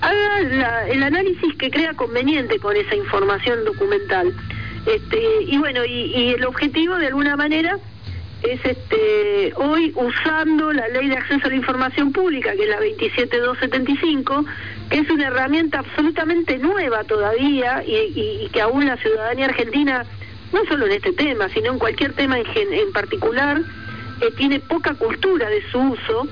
[0.00, 4.34] haga el análisis que crea conveniente con esa información documental.
[4.84, 7.78] Este, y bueno, y el objetivo de alguna manera
[8.42, 12.80] es este hoy usando la ley de acceso a la información pública, que es la
[12.80, 14.44] 27275,
[14.90, 20.04] que es una herramienta absolutamente nueva todavía y, que aún la ciudadanía argentina,
[20.52, 23.60] no solo en este tema, sino en cualquier tema en, en particular,
[24.20, 26.26] eh, tiene poca cultura de su uso.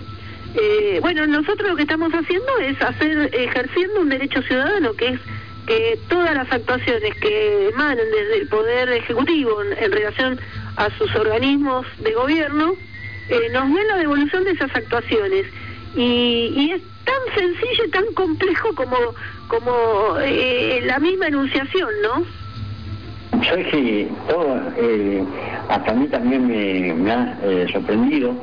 [0.55, 5.21] Eh, bueno, nosotros lo que estamos haciendo es hacer, ejerciendo un derecho ciudadano, que es
[5.67, 10.41] que todas las actuaciones que emanen desde el Poder Ejecutivo en relación
[10.81, 12.73] a sus organismos de gobierno,
[13.29, 15.45] eh, nos den la devolución de esas actuaciones.
[15.95, 18.97] Y, es tan sencillo y tan complejo como,
[19.49, 23.45] como eh, la misma enunciación, ¿no?
[23.45, 25.25] Sabes que todo, eh,
[25.69, 27.37] hasta a mí también me, me ha
[27.73, 28.35] sorprendido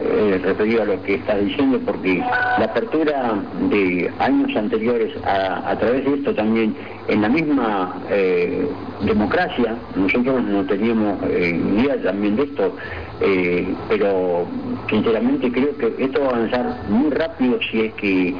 [0.00, 3.34] eh, referido a lo que está diciendo, porque la apertura
[3.68, 6.74] de años anteriores a, través de esto también,
[7.08, 8.66] en la misma eh,
[9.02, 12.76] democracia, nosotros no teníamos eh, idea también de esto,
[13.20, 14.46] eh, pero
[14.88, 18.34] sinceramente creo que esto va a avanzar muy rápido si es que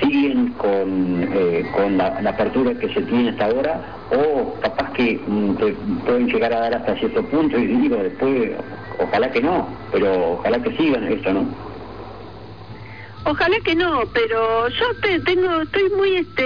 [0.00, 1.28] siguen con,
[1.74, 5.54] con la, apertura que se tiene hasta ahora o capaz que mm,
[6.06, 8.52] pueden llegar a dar hasta cierto punto y digo después
[9.02, 11.46] ojalá que no, pero ojalá que sigan esto, ¿no?
[13.24, 16.44] Ojalá que no, pero yo te, tengo, estoy muy este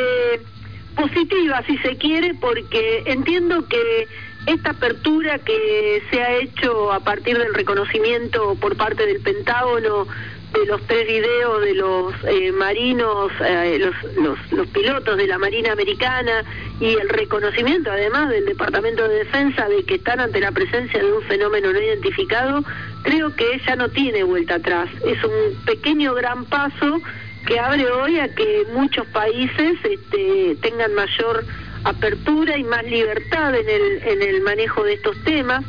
[0.97, 4.09] positiva, si se quiere, porque entiendo que
[4.47, 10.07] esta apertura que se ha hecho a partir del reconocimiento por parte del Pentágono
[10.55, 15.37] de los tres videos de los eh, marinos, eh, los, los, los, pilotos de la
[15.37, 16.45] Marina Americana
[16.81, 21.13] y el reconocimiento además del Departamento de Defensa de que están ante la presencia de
[21.13, 22.65] un fenómeno no identificado,
[23.03, 24.89] creo que ya no tiene vuelta atrás.
[25.05, 27.01] Es un pequeño gran paso
[27.47, 31.45] que abre hoy a que muchos países este, tengan mayor
[31.85, 35.65] apertura y más libertad en el, en el manejo de estos temas.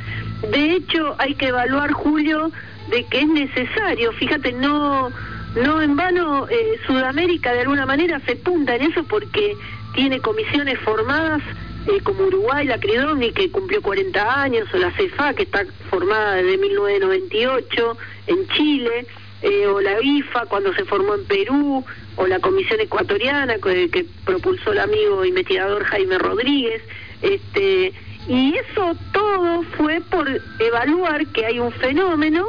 [0.50, 2.52] De hecho, hay que evaluar, Julio,
[2.89, 5.10] de que es necesario, fíjate, no,
[5.56, 9.56] no en vano eh, Sudamérica de alguna manera se punta en eso porque
[9.93, 11.41] tiene comisiones formadas
[11.88, 16.36] eh, como Uruguay, la Cridoni, que cumplió 40 años, o la CEFA, que está formada
[16.36, 19.08] desde 1998, en Chile,
[19.43, 24.06] eh, o la IFA cuando se formó en Perú, o la Comisión Ecuatoriana que, que
[24.26, 26.82] propulsó el amigo investigador Jaime Rodríguez.
[27.21, 27.93] Este,
[28.28, 30.28] y eso todo fue por
[30.60, 32.48] evaluar que hay un fenómeno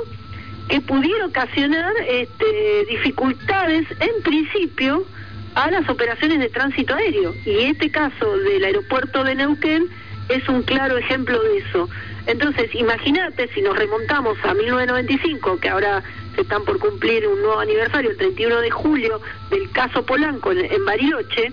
[0.69, 5.07] que pudiera ocasionar este, dificultades en principio
[5.55, 7.35] a las operaciones de tránsito aéreo.
[7.45, 9.89] Y este caso del aeropuerto de Neuquén
[10.29, 11.89] es un claro ejemplo de eso.
[12.27, 16.03] Entonces, imagínate si nos remontamos a 1995, que ahora
[16.35, 20.85] se están por cumplir un nuevo aniversario, el 31 de julio, del caso Polanco en,
[20.85, 21.53] Bariloche,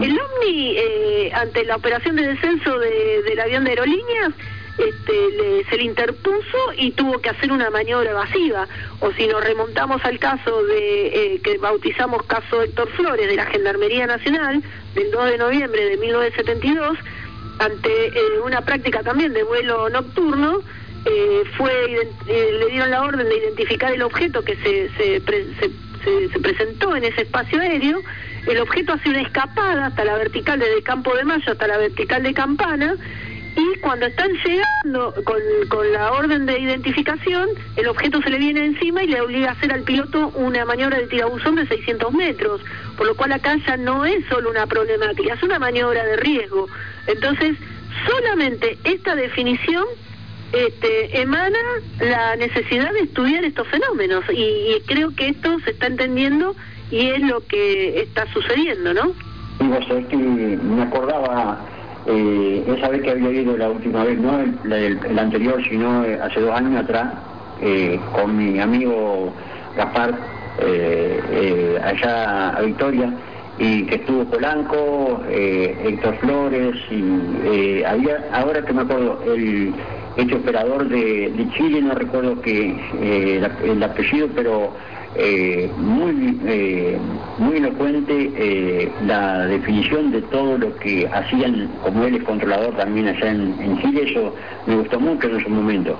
[0.00, 4.32] el OVNI, eh, ante la operación de descenso del avión de aerolíneas,
[4.78, 8.66] este, se le interpuso y tuvo que hacer una maniobra evasiva.
[9.00, 13.46] O si nos remontamos al caso de eh, que bautizamos caso Héctor Flores de la
[13.46, 14.62] Gendarmería Nacional
[14.94, 16.98] del 2 de noviembre de 1972,
[17.58, 20.62] ante eh, una práctica también de vuelo nocturno,
[21.04, 21.72] eh, fue
[22.26, 27.22] le dieron la orden de identificar el objeto que se, se, se, presentó en ese
[27.22, 28.00] espacio aéreo.
[28.46, 32.22] El objeto hace una escapada hasta la vertical desde Campo de Mayo hasta la vertical
[32.22, 32.96] de Campana
[33.56, 38.64] y cuando están llegando con, con, la orden de identificación, el objeto se le viene
[38.64, 42.62] encima y le obliga a hacer al piloto una maniobra de tirabuzón de 600 metros,
[42.96, 46.66] por lo cual acá ya no es solo una problemática, es una maniobra de riesgo.
[47.06, 47.56] Entonces,
[48.06, 49.84] solamente esta definición
[50.52, 51.58] este, emana
[52.00, 56.54] la necesidad de estudiar estos fenómenos y, creo que esto se está entendiendo
[56.90, 59.12] y es lo que está sucediendo, ¿no?
[59.60, 61.66] Y vos sabés que me acordaba
[62.06, 66.40] eh, esa vez que había ido la última vez, no el, anterior, sino eh, hace
[66.40, 67.14] dos años atrás,
[67.60, 69.32] eh, con mi amigo
[69.76, 70.14] Gaspar,
[70.58, 73.12] eh, allá a Victoria,
[73.58, 79.72] y que estuvo Polanco, Héctor Flores, y había, ahora que me acuerdo, el
[80.16, 82.74] hecho operador de, Chile, no recuerdo que
[83.62, 84.72] el apellido, pero
[85.14, 86.98] eh, muy eh,
[87.36, 93.08] muy elocuente eh, la definición de todo lo que hacían como él es controlador también
[93.08, 94.34] allá en, Chile eso
[94.66, 95.98] me gustó mucho en ese momento.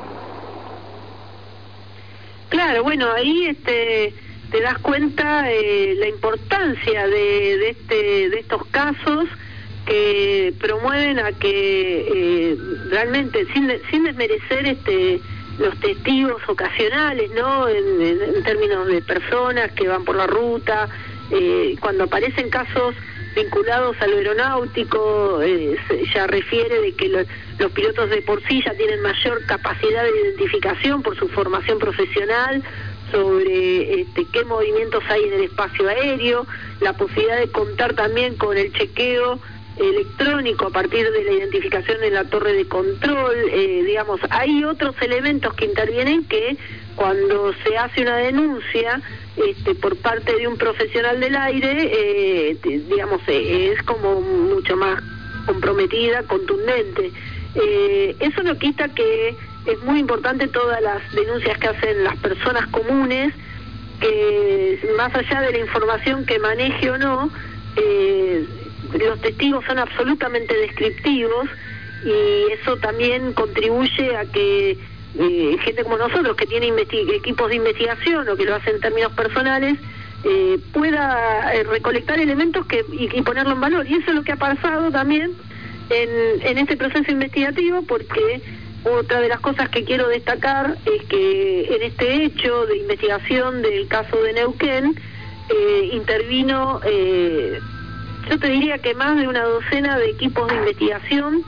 [2.49, 4.15] Claro bueno ahí este
[4.51, 9.29] te das cuenta la importancia de, de este de estos casos
[9.85, 12.57] que promueven a que
[12.89, 15.21] realmente sin sin desmerecer este
[15.63, 17.69] los testigos ocasionales, ¿no?
[17.69, 20.89] En, términos de personas que van por la ruta,
[21.31, 22.95] eh, cuando aparecen casos
[23.35, 25.77] vinculados al aeronáutico, eh,
[26.13, 31.03] ya refiere de que los pilotos de por sí ya tienen mayor capacidad de identificación
[31.03, 32.63] por su formación profesional
[33.11, 36.47] sobre este, qué movimientos hay en el espacio aéreo,
[36.81, 39.39] la posibilidad de contar también con el chequeo
[39.77, 44.95] electrónico a partir de la identificación en la torre de control, eh, digamos, hay otros
[45.01, 46.57] elementos que intervienen que
[46.95, 49.01] cuando se hace una denuncia
[49.37, 55.03] este, por parte de un profesional del aire, eh, digamos, eh, es como mucho más
[55.47, 57.11] comprometida, contundente.
[58.21, 59.35] eso no quita que
[59.67, 63.33] es muy importante todas las denuncias que hacen las personas comunes,
[64.01, 67.31] que más allá de la información que maneje o no,
[67.77, 68.45] eh,
[68.99, 71.49] los testigos son absolutamente descriptivos
[72.05, 74.79] y eso también contribuye a que
[75.19, 76.73] eh, gente como nosotros que tiene
[77.15, 79.79] equipos de investigación o que lo hacen en términos personales
[80.25, 83.87] eh, pueda eh, recolectar elementos que y, ponerlo en valor.
[83.87, 85.33] Y eso es lo que ha pasado también
[85.91, 88.41] en, en este proceso investigativo porque
[88.85, 93.87] otra de las cosas que quiero destacar es que en este hecho de investigación del
[93.89, 94.97] caso de Neuquén
[95.93, 96.81] intervino
[98.29, 101.43] yo te diría que más de una docena de equipos de investigación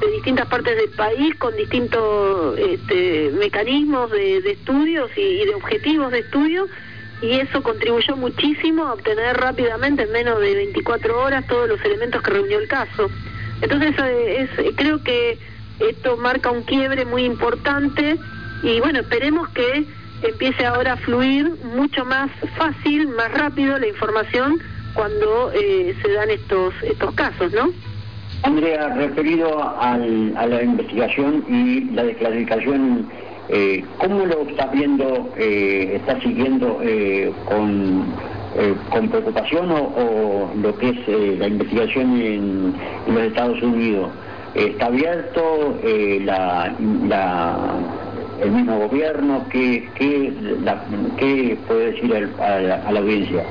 [0.00, 6.18] de distintas partes del país con distintos este, mecanismos de, estudios y, de objetivos de
[6.20, 6.66] estudio
[7.22, 12.20] y eso contribuyó muchísimo a obtener rápidamente en menos de 24 horas todos los elementos
[12.22, 13.10] que reunió el caso.
[13.62, 15.38] Entonces eh, es, creo que
[15.80, 18.18] esto marca un quiebre muy importante
[18.62, 19.86] y bueno, esperemos que
[20.22, 24.60] empiece ahora a fluir mucho más fácil, más rápido la información
[24.96, 27.70] cuando eh, se dan estos estos casos, ¿no?
[28.42, 33.08] Andrea, referido al, a la investigación y la desclasificación,
[33.48, 38.04] eh, ¿cómo lo estás viendo, eh, estás siguiendo eh, con,
[38.90, 42.74] con preocupación o, lo que es la investigación en,
[43.06, 44.10] los Estados Unidos?
[44.54, 45.78] ¿Está abierto
[46.22, 46.74] la,
[48.40, 49.44] el mismo gobierno?
[49.50, 50.32] ¿Qué, qué,
[51.18, 53.44] qué puede decir a la audiencia?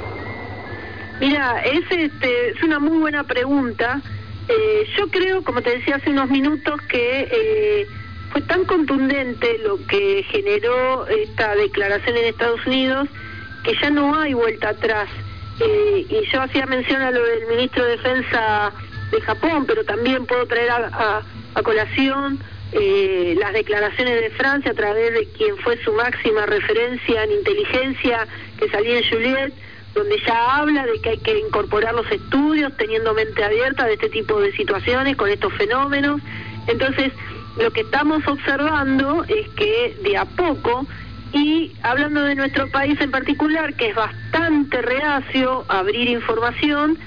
[1.20, 4.01] Mira, es, este, es una muy buena pregunta.
[4.47, 7.88] Eh, yo creo, como te decía hace unos minutos, que eh,
[8.32, 13.07] fue tan contundente lo que generó esta declaración en Estados Unidos
[13.66, 15.09] que ya no hay vuelta atrás.
[15.59, 18.72] Eh, y yo hacía mención a lo del ministro de Defensa
[19.11, 21.24] de Japón, pero también puedo traer a,
[21.55, 22.39] a, colación
[22.74, 28.28] eh, las declaraciones de Francia a través de quien fue su máxima referencia en inteligencia,
[28.59, 29.53] que salía en Juliet,
[29.96, 34.10] donde ya habla de que hay que incorporar los estudios teniendo mente abierta de este
[34.10, 36.22] tipo de situaciones, con estos fenómenos.
[36.68, 37.14] Entonces,
[37.58, 40.86] lo que estamos observando es que de a poco,
[41.32, 46.98] y hablando de nuestro país en particular, que es bastante reacio a abrir información,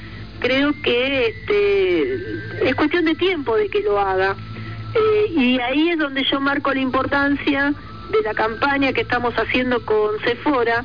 [0.41, 4.35] creo que este, es cuestión de tiempo de que lo haga.
[4.95, 7.75] Eh, y ahí es donde yo marco la importancia
[8.11, 10.85] de la campaña que estamos haciendo con Sephora,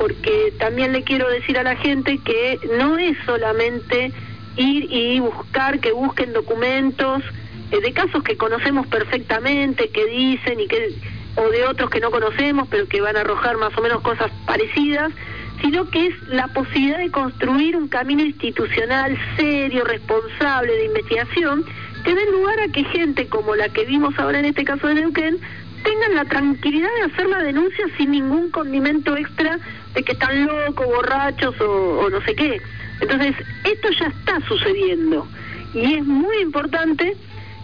[0.00, 4.10] porque también le quiero decir a la gente que no es solamente
[4.56, 7.22] ir y buscar que busquen documentos
[7.70, 10.94] eh, de casos que conocemos perfectamente, que dicen y que
[11.36, 14.32] o de otros que no conocemos, pero que van a arrojar más o menos cosas
[14.46, 15.12] parecidas,
[15.60, 21.62] sino que es la posibilidad de construir un camino institucional serio, responsable de investigación,
[22.04, 24.94] que dé lugar a que gente como la que vimos ahora en este caso de
[24.94, 25.38] Neuquén
[25.82, 29.58] tengan la tranquilidad de hacer la denuncia sin ningún condimento extra
[29.94, 32.60] de que están locos, borrachos o, no sé qué.
[33.00, 35.26] Entonces, esto ya está sucediendo
[35.74, 37.16] y es muy importante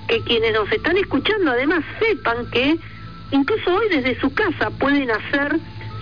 [0.09, 2.77] que quienes nos están escuchando además sepan que
[3.33, 5.57] incluso hoy desde su casa pueden hacer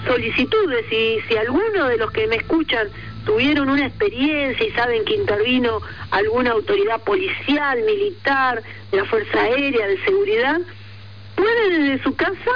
[0.06, 2.88] solicitudes y si alguno de los que me escuchan
[3.24, 9.86] tuvieron una experiencia y saben que intervino alguna autoridad policial, militar, de la Fuerza Aérea,
[9.86, 10.60] de seguridad,
[11.34, 12.50] puede desde su casa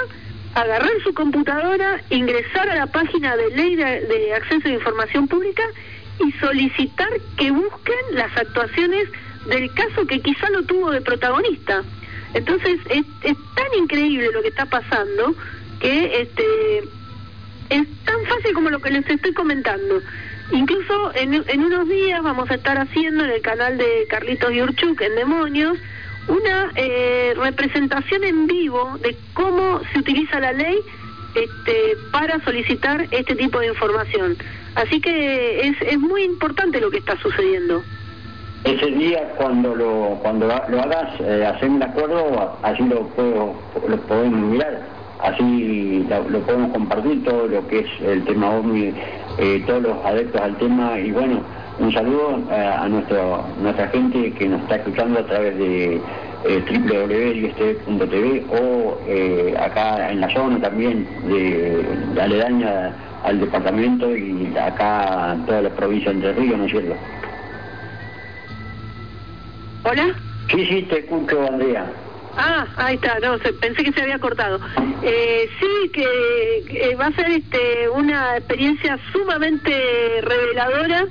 [0.55, 5.63] agarrar su computadora, ingresar a la página de ley de, acceso a información pública
[6.19, 9.07] y solicitar que busquen las actuaciones
[9.47, 11.83] del caso que quizá lo tuvo de protagonista.
[12.33, 15.33] Entonces es, tan increíble lo que está pasando
[15.79, 16.79] que este
[17.69, 20.01] es tan fácil como lo que les estoy comentando.
[20.51, 24.99] Incluso en, en unos días vamos a estar haciendo en el canal de Carlitos Yurchuk
[25.01, 25.77] en Demonios
[26.29, 30.79] una eh, representación en vivo de cómo se utiliza la ley
[31.35, 34.37] este, para solicitar este tipo de información.
[34.75, 37.81] Así que es, es muy importante lo que está sucediendo.
[38.63, 43.55] Ese día cuando lo cuando lo hagas, eh, un acuerdo, así lo, puedo,
[43.87, 44.81] lo podemos mirar,
[45.21, 48.93] así lo, podemos compartir todo lo que es el tema OVNI,
[49.37, 51.41] eh, todos los adeptos al tema y bueno,
[51.79, 56.01] un saludo eh, a nuestro, nuestra gente que nos está escuchando a través de
[56.45, 56.63] eh,
[58.49, 65.61] o eh, acá en la zona también de, aledaña al departamento y acá en toda
[65.63, 66.95] la provincia de Entre Ríos, ¿no es cierto?
[69.83, 70.07] ¿Hola?
[70.51, 71.85] Sí, sí, te escucho, Andrea.
[72.37, 74.59] Ah, ahí está, no, pensé que se había cortado.
[75.03, 79.71] Eh, sí, que va a ser este, una experiencia sumamente
[80.21, 81.05] reveladora.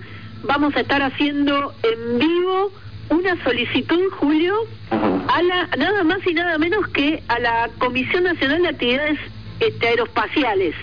[0.49, 2.73] Vamos a estar haciendo en vivo
[3.11, 4.55] una solicitud, Julio,
[4.91, 9.19] a la, nada más y nada menos que a la Comisión Nacional de Actividades
[9.61, 10.75] este, Aeroespaciales,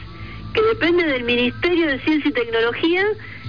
[0.53, 3.05] que depende del Ministerio de Ciencia y Tecnología,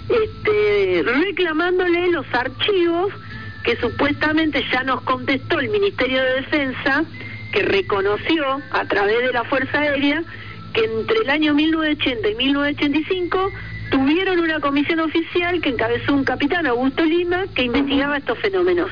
[0.09, 3.13] este, reclamándole los archivos
[3.63, 7.05] que supuestamente ya nos contestó el Ministerio de Defensa,
[7.53, 10.23] que reconoció a través de la Fuerza Aérea
[10.73, 13.53] que entre el año 1980 y 1985
[13.91, 18.91] tuvieron una comisión oficial que encabezó un capitán, Augusto Lima, que investigaba estos fenómenos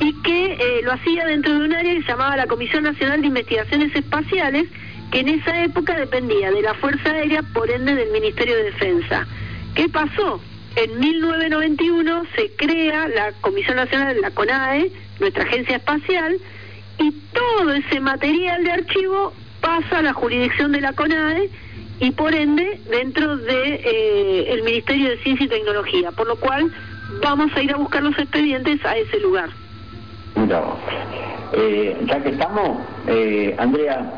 [0.00, 3.20] y que eh, lo hacía dentro de un área que se llamaba la Comisión Nacional
[3.20, 4.68] de Investigaciones Espaciales,
[5.10, 9.26] que en esa época dependía de la Fuerza Aérea, por ende del Ministerio de Defensa.
[9.74, 10.40] ¿Qué pasó?
[10.76, 16.36] En 1991 se crea la Comisión Nacional, de la CONAE, nuestra agencia espacial,
[16.98, 21.50] y todo ese material de archivo pasa a la jurisdicción de la CONAE
[22.00, 26.70] y por ende dentro de eh, el Ministerio de Ciencia y Tecnología, por lo cual
[27.22, 29.48] vamos a ir a buscar los expedientes a ese lugar.
[31.52, 32.78] Eh, ya que estamos,
[33.08, 34.12] eh, Andrea,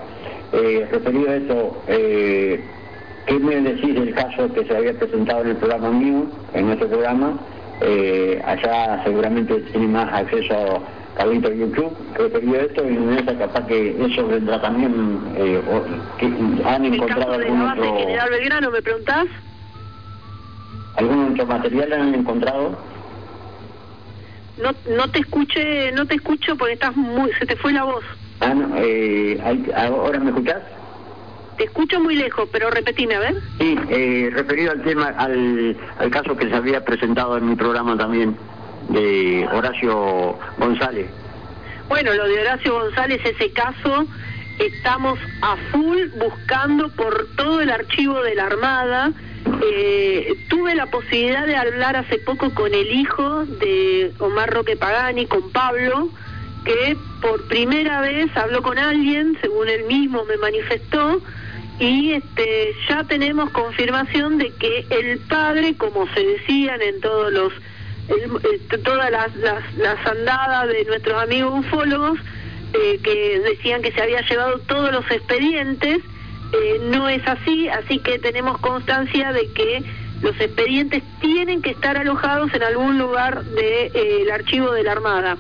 [0.52, 2.62] eh, referido a eso, eh,
[3.26, 6.88] ¿qué me decís del caso que se había presentado en el programa mío, en nuestro
[6.88, 7.38] programa?
[8.44, 10.82] Allá seguramente tiene más acceso
[11.20, 15.60] Carlito YouTube, referido a esto, y en esa capaz que eso vendrá también, eh,
[16.18, 16.26] que
[16.64, 17.98] han encontrado algún otro...
[17.98, 19.26] General Belgrano, ¿me preguntás?
[20.96, 22.78] ¿Algún otro material han encontrado?
[24.62, 28.04] No, no te escuché, no te escucho porque estás muy, se te fue la voz.
[28.40, 29.38] Ah, no, eh,
[29.76, 30.62] ¿ahora me escuchás?
[31.58, 33.34] Te escucho muy lejos, pero repetime, a ver.
[33.58, 37.94] Sí, eh, referido al tema, al, al caso que se había presentado en mi programa
[37.98, 38.34] también
[38.92, 41.06] de Horacio González.
[41.88, 44.06] Bueno, lo de Horacio González, ese caso,
[44.58, 49.12] estamos a full buscando por todo el archivo de la Armada
[49.62, 55.26] Eh, tuve la posibilidad de hablar hace poco con el hijo de Omar Roque Pagani,
[55.26, 56.10] con Pablo,
[56.64, 61.20] que por primera vez habló con alguien, según él mismo me manifestó,
[61.78, 67.52] y este, ya tenemos confirmación de que el padre, como se decían en todos los,
[68.84, 72.18] todas las, las, las andadas de nuestros amigos ufólogos,
[72.72, 75.98] eh, que decían que se había llevado todos los expedientes,
[76.52, 79.82] eh, no es así, así que tenemos constancia de que
[80.22, 85.36] los expedientes tienen que estar alojados en algún lugar del archivo de la Armada.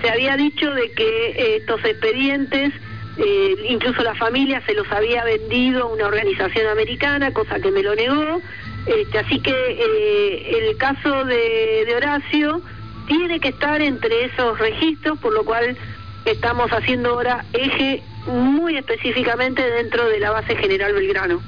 [0.00, 2.72] Se había dicho de que eh, estos expedientes,
[3.16, 7.82] eh, incluso la familia se los había vendido a una organización americana, cosa que me
[7.82, 8.40] lo negó.
[8.86, 12.60] Este, así que eh, el caso de, de Horacio
[13.06, 15.76] tiene que estar entre esos registros, por lo cual
[16.24, 21.40] estamos haciendo ahora eje muy específicamente dentro de la base general Belgrano.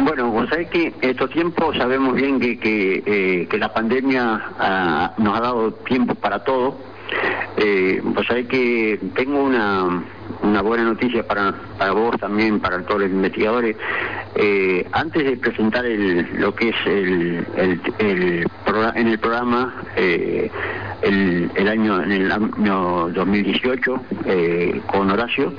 [0.00, 5.14] Bueno, vos sabés que estos tiempos sabemos bien que, que, eh, que la pandemia ah,
[5.18, 6.76] nos ha dado tiempo para todo.
[7.56, 10.02] Eh, vos sabés que tengo una,
[10.48, 13.76] una buena noticia para, para vos también, para todos los investigadores.
[14.34, 18.46] Eh, antes de presentar el, lo que es el, el, el
[18.94, 20.50] en el programa eh,
[21.02, 25.52] el, el año en el año 2018 eh, con Horacio,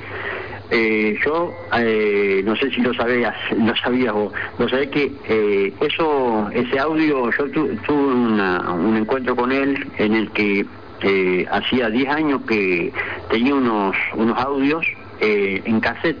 [0.70, 5.74] eh, yo eh, no sé si lo sabías, lo sabías vos, vos sabés que eh,
[5.80, 10.64] eso, ese audio, yo tu- tuve una- un encuentro con él en el que
[11.02, 12.92] eh, hacía 10 años que
[13.30, 14.84] tenía unos, unos audios
[15.20, 16.18] eh, en cassette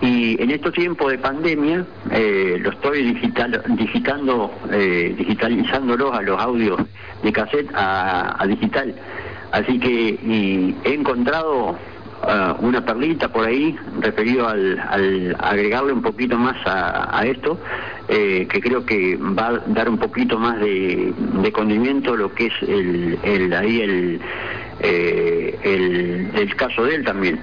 [0.00, 6.40] y en estos tiempos de pandemia eh, lo estoy digital, digitando, eh, digitalizándolos a los
[6.40, 6.80] audios
[7.22, 8.94] de cassette a, a digital.
[9.50, 11.76] Así que y he encontrado
[12.22, 17.58] ah, una perlita por ahí referido al, al agregarle un poquito más a, a esto,
[18.08, 22.46] eh, que creo que va a dar un poquito más de, de condimento lo que
[22.46, 24.20] es el, el ahí el,
[24.80, 27.38] eh, el, el caso de él también.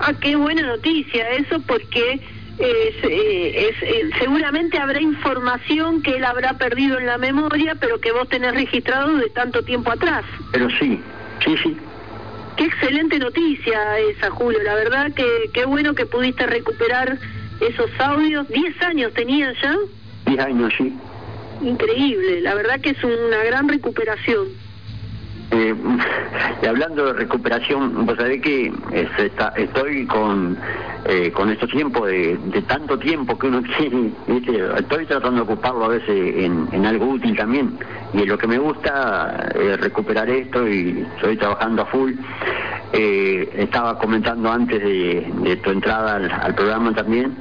[0.00, 2.22] Ah, qué buena noticia eso, porque
[2.58, 8.00] es, eh, es, eh, seguramente habrá información que él habrá perdido en la memoria, pero
[8.00, 10.24] que vos tenés registrado de tanto tiempo atrás.
[10.52, 11.00] Pero sí,
[11.44, 11.76] sí, sí.
[12.60, 14.62] Qué excelente noticia esa, Julio.
[14.62, 17.16] La verdad que qué bueno que pudiste recuperar
[17.58, 18.46] esos audios.
[18.48, 19.74] ¿Diez años tenían ya?
[20.26, 20.92] 10 años, sí.
[21.62, 22.42] Increíble.
[22.42, 24.48] La verdad que es una gran recuperación.
[25.50, 25.74] Eh,
[26.62, 30.56] y hablando de recuperación, vos sabés que eh, está- estoy con,
[31.06, 32.38] eh, con estos tiempos de,
[32.68, 34.12] tanto tiempo que uno tiene,
[34.78, 37.78] estoy tratando de ocuparlo a veces en, algo útil también.
[38.12, 42.12] Y lo que me gusta es recuperar esto y estoy trabajando a full.
[42.92, 47.36] Eh, estaba comentando antes de, tu entrada al programa también.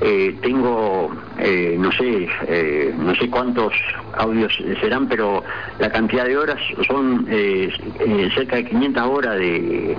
[0.00, 3.72] Eh, tengo, eh, no sé, eh, no sé cuántos
[4.16, 5.42] audios serán, pero
[5.78, 7.70] la cantidad de horas son eh,
[8.00, 9.96] eh, cerca de 500 horas de,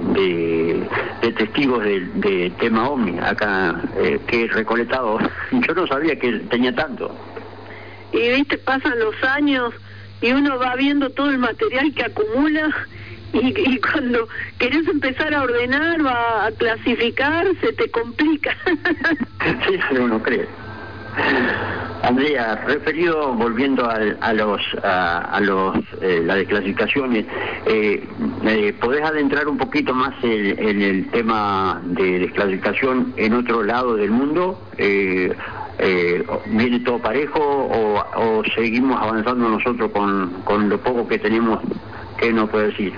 [1.22, 3.82] de, testigos de tema OVNI, acá
[4.28, 5.18] que he recolectado.
[5.52, 7.16] Yo no sabía que tenía tanto.
[8.12, 9.74] Y viste, pasan los años
[10.22, 12.74] y uno va viendo todo el material que acumula
[13.42, 14.28] y, y cuando
[14.60, 18.56] querés empezar a ordenar o a, clasificar se te complica.
[19.68, 20.48] Sí, uno cree.
[22.04, 27.26] Andrea, referido, volviendo al- a, los, a, a los, eh, las desclasificaciones,
[27.66, 28.08] eh,
[28.46, 34.12] eh, ¿podés adentrar un poquito más en el tema de desclasificación en otro lado del
[34.12, 34.62] mundo?
[34.78, 35.32] Eh,
[35.80, 41.60] eh, ¿Viene todo parejo o, o seguimos avanzando nosotros con, con lo poco que tenemos?
[42.18, 42.94] ¿Qué nos puede decir?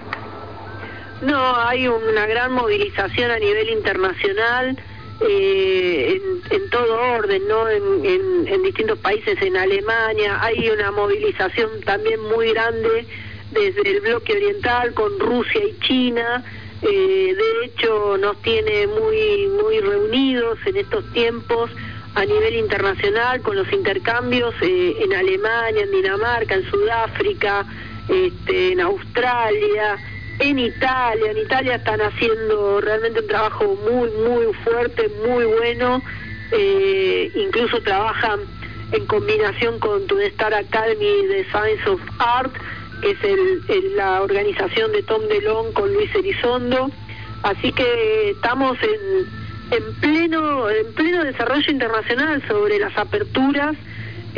[1.22, 4.78] No, hay una gran movilización a nivel internacional
[5.22, 6.20] eh,
[6.52, 7.68] en, en todo orden, ¿no?
[7.70, 13.08] En, en- distintos países, en Alemania, hay una movilización también muy grande
[13.52, 16.44] desde el bloque oriental con Rusia y China.
[16.84, 21.72] eh, de hecho, nos tiene muy, muy reunidos en estos tiempos
[22.14, 27.66] a nivel internacional con los intercambios eh, en Alemania, en Dinamarca, en Sudáfrica,
[28.10, 29.98] este, en Australia,
[30.40, 31.32] en Italia.
[31.32, 36.02] En Italia están haciendo realmente un trabajo muy, muy fuerte, muy bueno.
[36.52, 38.40] Eh, incluso trabajan
[38.92, 42.54] en combinación con tu Star Academy de Science of Art,
[43.02, 46.90] que es el- la organización de Tom DeLong con Luis Elizondo.
[47.44, 49.28] Así que estamos en,
[49.78, 53.76] en pleno en pleno desarrollo internacional sobre las aperturas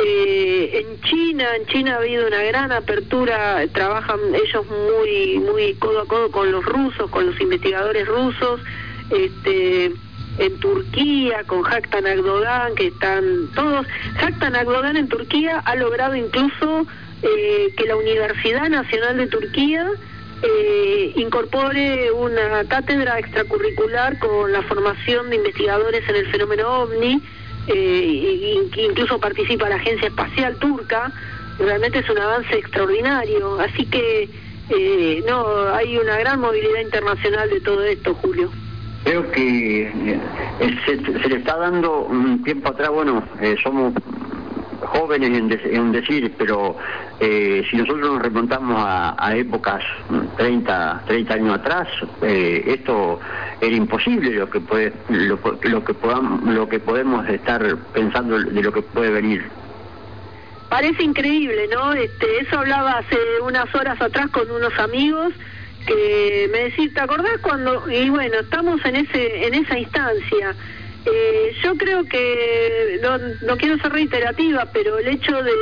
[0.02, 6.00] eh, en China en China ha habido una gran apertura trabajan ellos muy muy codo
[6.00, 8.60] a codo con los rusos con los investigadores rusos
[9.10, 9.92] este
[10.38, 13.86] en Turquía con Haktan Agdogan, que están todos.
[14.18, 16.86] Haktan Agdogan en Turquía ha logrado incluso
[17.22, 19.86] eh, que la Universidad Nacional de Turquía
[20.42, 27.20] eh, incorpore una cátedra extracurricular con la formación de investigadores en el fenómeno ovni,
[27.72, 31.12] eh, incluso participa la Agencia Espacial Turca,
[31.58, 34.28] realmente es un avance extraordinario, así que
[34.70, 35.44] eh, no,
[35.74, 38.50] hay una gran movilidad internacional de todo esto, Julio.
[39.04, 40.20] Creo que eh,
[40.84, 40.96] se,
[41.28, 43.94] le está dando un tiempo atrás, bueno, eh, somos
[44.90, 45.30] jóvenes
[45.64, 46.76] en, decir, pero
[47.20, 49.82] eh, si nosotros nos remontamos a, épocas
[50.36, 51.88] 30, 30 años atrás,
[52.22, 53.20] esto
[53.60, 58.72] era imposible lo que puede, lo, que podamos, lo que podemos estar pensando de lo
[58.72, 59.44] que puede venir.
[60.68, 61.92] Parece increíble, ¿no?
[61.92, 65.32] Este, eso hablaba hace unas horas atrás con unos amigos
[65.86, 67.90] que me decís, ¿te acordás cuando?
[67.90, 70.54] Y bueno, estamos en ese en esa instancia.
[71.06, 75.52] Eh, yo creo que, no, no quiero ser reiterativa, pero el hecho de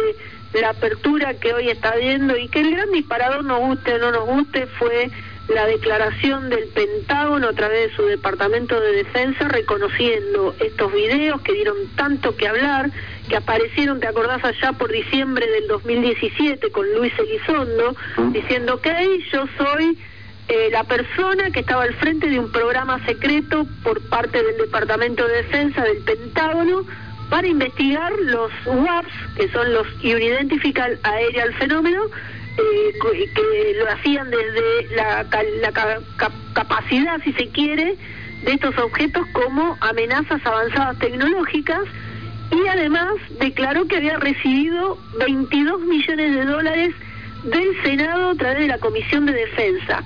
[0.61, 4.11] la apertura que hoy está viendo y que el gran disparador nos guste o no
[4.11, 5.11] nos guste fue
[5.49, 11.55] la declaración del Pentágono a través de su Departamento de Defensa reconociendo estos videos que
[11.55, 12.91] dieron tanto que hablar,
[13.29, 17.97] que aparecieron, te acordás, allá por diciembre del 2017 con Luis Elizondo,
[18.33, 19.97] diciendo que yo soy
[20.49, 25.27] eh, la persona que estaba al frente de un programa secreto por parte del Departamento
[25.27, 26.85] de Defensa del Pentágono
[27.29, 32.03] para investigar los WAPs, que son los Unidentified Aerial Fenómeno,
[32.57, 32.93] eh,
[33.35, 35.27] que lo hacían desde la,
[36.55, 37.97] capacidad, si se quiere,
[38.45, 41.83] de estos objetos como amenazas avanzadas tecnológicas
[42.51, 46.95] y además declaró que había recibido 22 millones de dólares
[47.45, 50.03] del Senado a través de la Comisión de Defensa.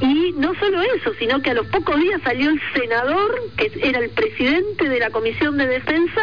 [0.00, 3.98] Y no solo eso, sino que a los pocos días salió el senador, que era
[3.98, 6.22] el presidente de la Comisión de Defensa,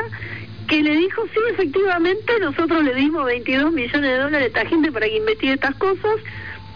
[0.67, 4.91] que le dijo, sí, efectivamente, nosotros le dimos 22 millones de dólares a esta gente
[4.91, 6.17] para que investigue estas cosas,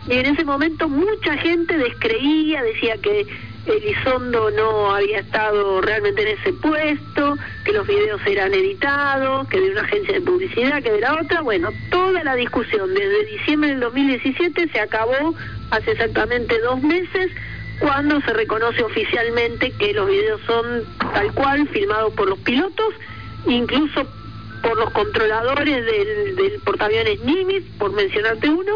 [0.08, 3.26] y en ese momento mucha gente descreía, decía que
[3.66, 9.72] Elizondo no había estado realmente en ese puesto, que los videos eran editados, que de
[9.72, 11.42] una agencia de publicidad, que de la otra.
[11.42, 15.36] Bueno, toda la discusión desde diciembre del 2017 se acabó
[15.70, 17.32] hace exactamente dos meses
[17.80, 20.84] cuando se reconoce oficialmente que los videos son
[21.14, 22.94] tal cual, filmados por los pilotos
[23.48, 24.06] incluso
[24.62, 28.74] por los controladores del, del portaaviones Nimitz, por mencionarte uno,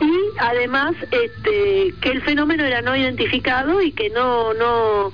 [0.00, 5.12] y además este, que el fenómeno era no identificado y que no, no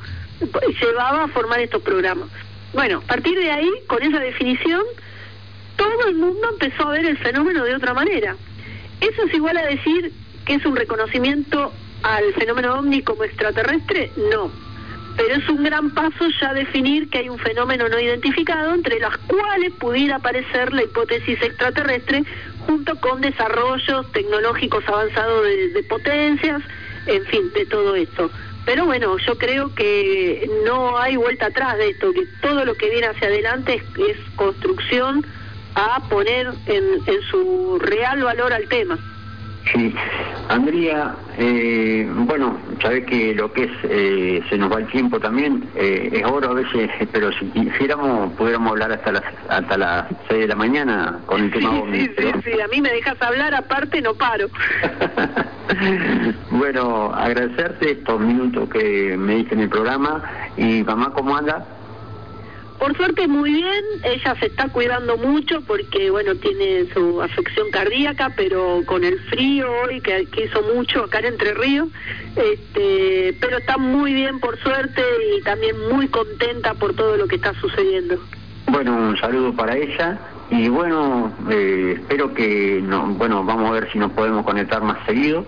[0.80, 2.28] llevaba a formar estos programas.
[2.72, 4.82] Bueno, a partir de ahí, con esa definición,
[5.76, 8.36] todo el mundo empezó a ver el fenómeno de otra manera.
[9.00, 10.12] ¿Eso es igual a decir
[10.44, 11.72] que es un reconocimiento
[12.02, 14.12] al fenómeno ovni como extraterrestre?
[14.30, 14.50] No
[15.16, 19.16] pero es un gran paso ya definir que hay un fenómeno no identificado entre las
[19.18, 22.24] cuales pudiera aparecer la hipótesis extraterrestre
[22.66, 26.62] junto con desarrollos tecnológicos avanzados de, potencias,
[27.06, 28.30] en fin, de todo esto.
[28.64, 32.90] Pero bueno, yo creo que no hay vuelta atrás de esto, que todo lo que
[32.90, 35.24] viene hacia adelante es, construcción
[35.76, 38.98] a poner en, en su real valor al tema.
[39.72, 39.92] Sí,
[40.48, 45.68] Andrea, eh, bueno, sabes que lo que es, eh, se nos va el tiempo también,
[45.74, 50.40] eh, es oro a veces, pero si quisiéramos, pudiéramos hablar hasta las hasta las 6
[50.40, 54.00] de la mañana con el tema sí, Sí, sí, a mí me dejas hablar, aparte
[54.00, 54.46] no paro.
[56.50, 60.22] bueno, agradecerte estos minutos que me diste en el programa
[60.56, 61.66] y mamá, ¿cómo anda?
[62.78, 68.32] Por suerte muy bien, ella se está cuidando mucho porque, bueno, tiene su afección cardíaca,
[68.36, 71.88] pero con el frío hoy, que, hizo mucho acá en Entre Ríos,
[72.36, 75.02] este, pero está muy bien por suerte
[75.36, 78.18] y también muy contenta por todo lo que está sucediendo.
[78.66, 80.18] Bueno, un saludo para ella.
[80.50, 85.04] Y bueno, eh, espero que, no, bueno, vamos a ver si nos podemos conectar más
[85.06, 85.44] seguido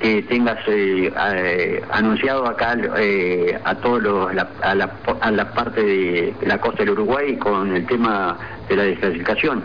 [0.00, 4.90] que tengas eh, eh, anunciado acá eh, a todos la, a, la,
[5.20, 8.36] a la parte de la costa del Uruguay con el tema
[8.68, 9.62] de la desclasificación.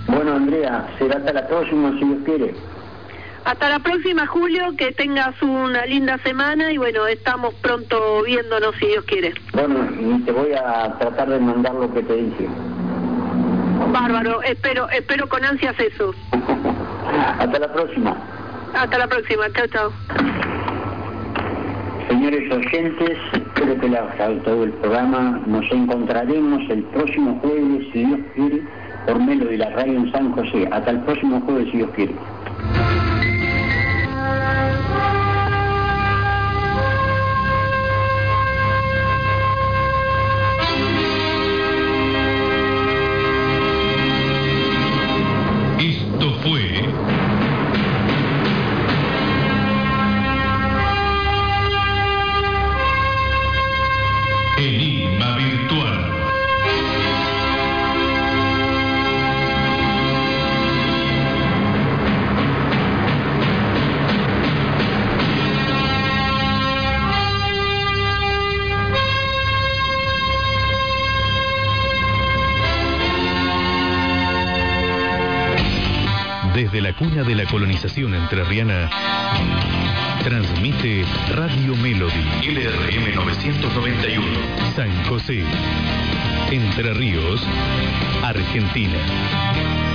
[0.08, 2.54] Bueno, Andrea, será hasta la próxima si Dios quiere.
[3.46, 8.86] Hasta la próxima, Julio, que tengas una linda semana y bueno, estamos pronto viéndonos si
[8.86, 9.34] Dios quiere.
[9.52, 12.48] Bueno, y te voy a tratar de mandar lo que te dije.
[13.92, 16.12] Bárbaro, espero, espero con ansias eso.
[17.38, 18.16] Hasta la próxima.
[18.74, 19.92] Hasta la próxima, chao, chao.
[22.08, 25.40] Señores oyentes, espero que les haya gustado el programa.
[25.46, 28.62] Nos encontraremos el próximo jueves, si Dios quiere,
[29.06, 30.68] por Melo de la Radio en San José.
[30.72, 32.14] Hasta el próximo jueves, si Dios quiere.
[77.56, 78.90] Colonización entrerriana,
[80.22, 82.22] transmite Radio Melody.
[82.42, 84.26] LRM 991.
[84.76, 85.42] San José.
[86.50, 87.40] Entre Ríos,
[88.22, 89.85] Argentina.